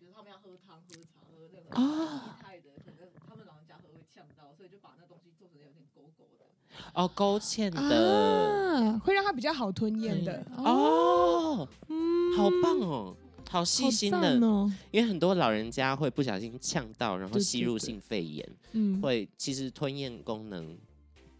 [0.00, 6.46] 比如他们要喝汤、喝茶、喝那个啊的，可能他们老人家喝会呛到，所以就把那东西做成有点勾勾的。
[6.94, 7.80] 哦，勾芡的。
[7.80, 10.44] 啊，会让它比较好吞咽的。
[10.56, 13.16] 哦，嗯好棒哦，
[13.52, 20.74] 好细心的，哦，因为很多老人家会不小心呛到，然后吸入性肺炎，嗯，会其实吞咽功能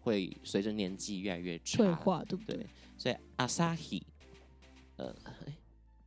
[0.01, 2.57] 会随着年纪越来越差退化，对不对。
[2.57, 2.67] 对？，
[2.99, 4.03] 所以 Asahi，
[4.97, 5.57] 呃哎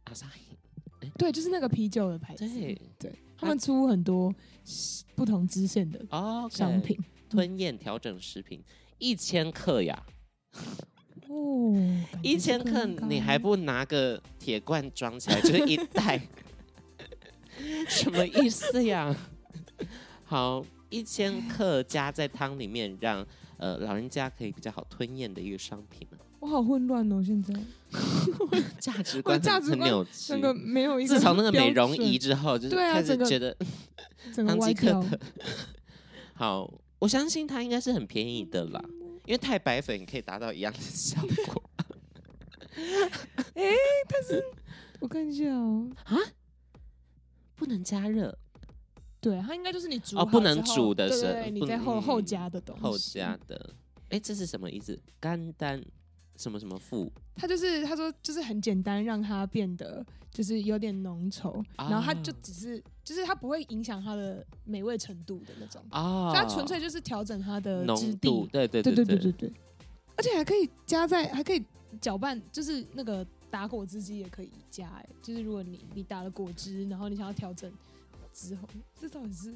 [0.05, 2.79] ，Asahi，对，就是那个啤酒的牌子，对。
[2.99, 4.31] 对，他们出很多
[5.15, 6.95] 不同支线的哦，商品。
[7.27, 8.63] 吞咽调整食品
[8.99, 10.05] 一千克呀，
[11.27, 11.73] 哦，
[12.21, 16.21] 一千克你还不拿个铁罐装起来， 就是一袋，
[17.87, 19.15] 什么意思呀？
[20.23, 23.25] 好，一千克加在汤里面，让
[23.57, 26.17] 呃老人家可以比较好吞咽的一个商品呢。
[26.39, 27.53] 我好混乱哦，现在
[28.79, 30.37] 价值观价值观扭曲那。
[30.39, 33.55] 个没有一个自从那个美容仪之后，就是开始觉得
[34.31, 35.19] 整个唐吉诃歪掉，
[36.35, 38.83] 好，我相信它应该是很便宜的啦，
[39.25, 41.63] 因为太白粉可以达到一样的效果。
[43.53, 43.63] 哎，
[44.07, 44.43] 它是
[44.99, 46.17] 我看一下哦，啊
[47.55, 48.37] 不能加热，
[49.21, 53.73] 对，它应该就是你煮哦不能煮的时候对对对，你在后嗯后加的东西，后加的。
[54.09, 54.99] 哎，这是什么意思？
[55.19, 55.81] 肝丹
[56.37, 57.11] 什么什么富？
[57.35, 69.53] 他就是他说就是很简单，让它变得就是有点浓稠，然后它就只是就是它不会影响它的美味程度的那种啊，它纯粹就是调整它的浓度，对对对对对对对，
[70.17, 71.63] 而且还可以加在还可以
[72.01, 77.71] 搅拌，就是那个打果汁机也可以加哎，就是如果你你打了果汁，然后你想要调整
[78.33, 78.67] 之后，
[78.99, 79.53] 这到底是？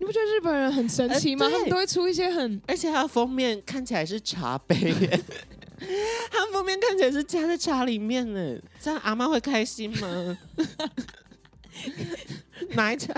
[0.00, 1.44] 你不觉得日本人很神奇吗？
[1.44, 4.74] 呃他们都会出一些很而且它的封面看起来是茶杯。
[4.76, 5.20] 耶，
[6.30, 10.38] 它的封面看起来是加在茶里面呢，这样阿妈会开心吗？
[12.74, 13.14] 哪一家？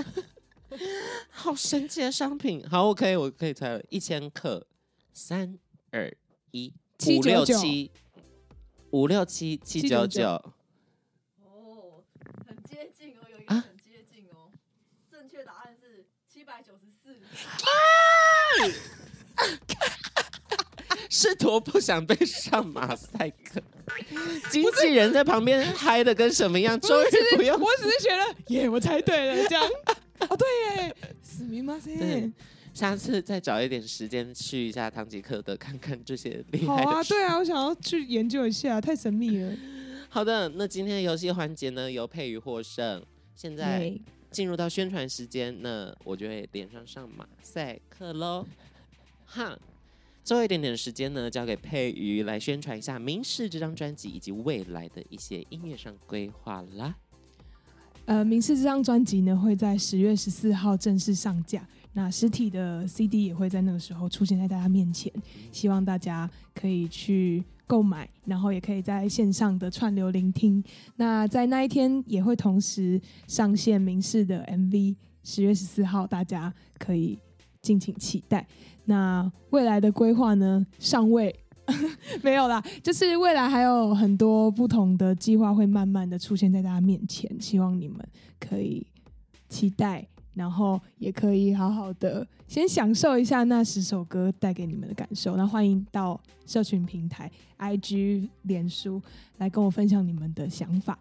[1.30, 2.66] 好神奇的商品！
[2.68, 4.66] 好，OK，我可以猜了，一千克，
[5.12, 5.58] 三
[5.90, 6.12] 二
[6.50, 6.72] 一，
[7.06, 7.90] 五六799七，
[8.90, 10.28] 五六七七九九，
[11.44, 12.02] 哦，
[12.46, 14.50] 很接近哦，有一啊个很接近哦。
[15.10, 17.20] 正确答案是七百九十四。
[21.09, 23.61] 是多不想被上马赛克，
[24.49, 26.79] 经纪人在旁边嗨的跟什么样？
[26.79, 27.05] 终于
[27.37, 29.63] 不用我只是觉得耶，我猜对了，这样
[30.27, 30.47] 哦，对
[30.85, 32.33] 耶， すみませ对ん。
[32.73, 37.13] 下次再找一点时间去一下唐吉诃德，看看这些厉好啊，害的书。
[37.13, 39.51] 对啊，我想要去研究一下，太神秘了。
[40.09, 43.03] 好的，那今天的游戏环节呢，由佩瑜获胜。
[43.35, 44.01] 现在对
[44.32, 48.46] 进入到宣传时间，那我就会连上上马赛克喽。
[49.26, 49.58] 哈，
[50.24, 56.96] 最后一点点时间呢，交给佩瑜来宣传一下《明示》这张专辑以及未来的一些音乐上规划啦。
[58.06, 65.12] 呃，明示这张专辑呢会在十月十四号正式上架，那实体的 CD 也会在那个时候出现在大家面前，
[65.52, 70.62] 希望大家可以去购买，然后也可以在线上的串流聆听。
[70.96, 77.18] 那在那一天也会同时上线明示的 MV，十月十四号大家可以
[77.60, 78.46] 敬请期待。
[78.84, 81.34] 那未来的规划呢，尚未。
[82.22, 87.96] 没有啦，就是未来还有很多不同的计划会慢慢的出现在大家面前，希望你们
[88.40, 88.84] 可以
[89.48, 95.36] 期待，然后也可以好好的先享受一下那十首歌带给你们的感受。
[95.36, 99.00] 那欢迎到社群平台 IG、脸书
[99.38, 100.98] 来跟我分享你们的想法，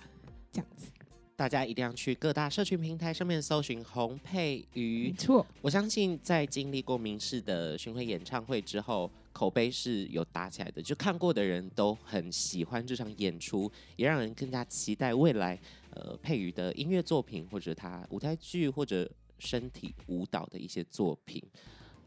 [0.52, 0.88] 这样子。
[1.36, 5.12] 大家一定要去各大社群平台上面搜寻洪佩没。
[5.18, 15.60] 错，我相信在经历过明示的巡回演唱会之后，口碑是有打起来的，就看过的人都很喜欢这场演出，也让人更加期待未来
[15.96, 19.10] 呃佩瑜的音乐作品，或者他舞台剧或者
[19.42, 21.44] 身体舞蹈的一些作品，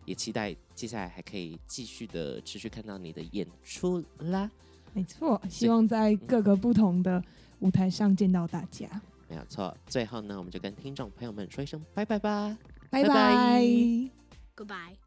[0.05, 4.49] 也期待接下来还可以继续的持续看到你的演出啦。
[4.93, 7.22] 没错，希望在各个不同的
[7.59, 8.89] 舞台上见到大家。
[9.28, 12.57] 没有错，最后呢，我们就跟听众朋友们说一声拜拜吧。
[12.91, 13.62] 拜拜拜拜。
[14.55, 15.04] Goodbye.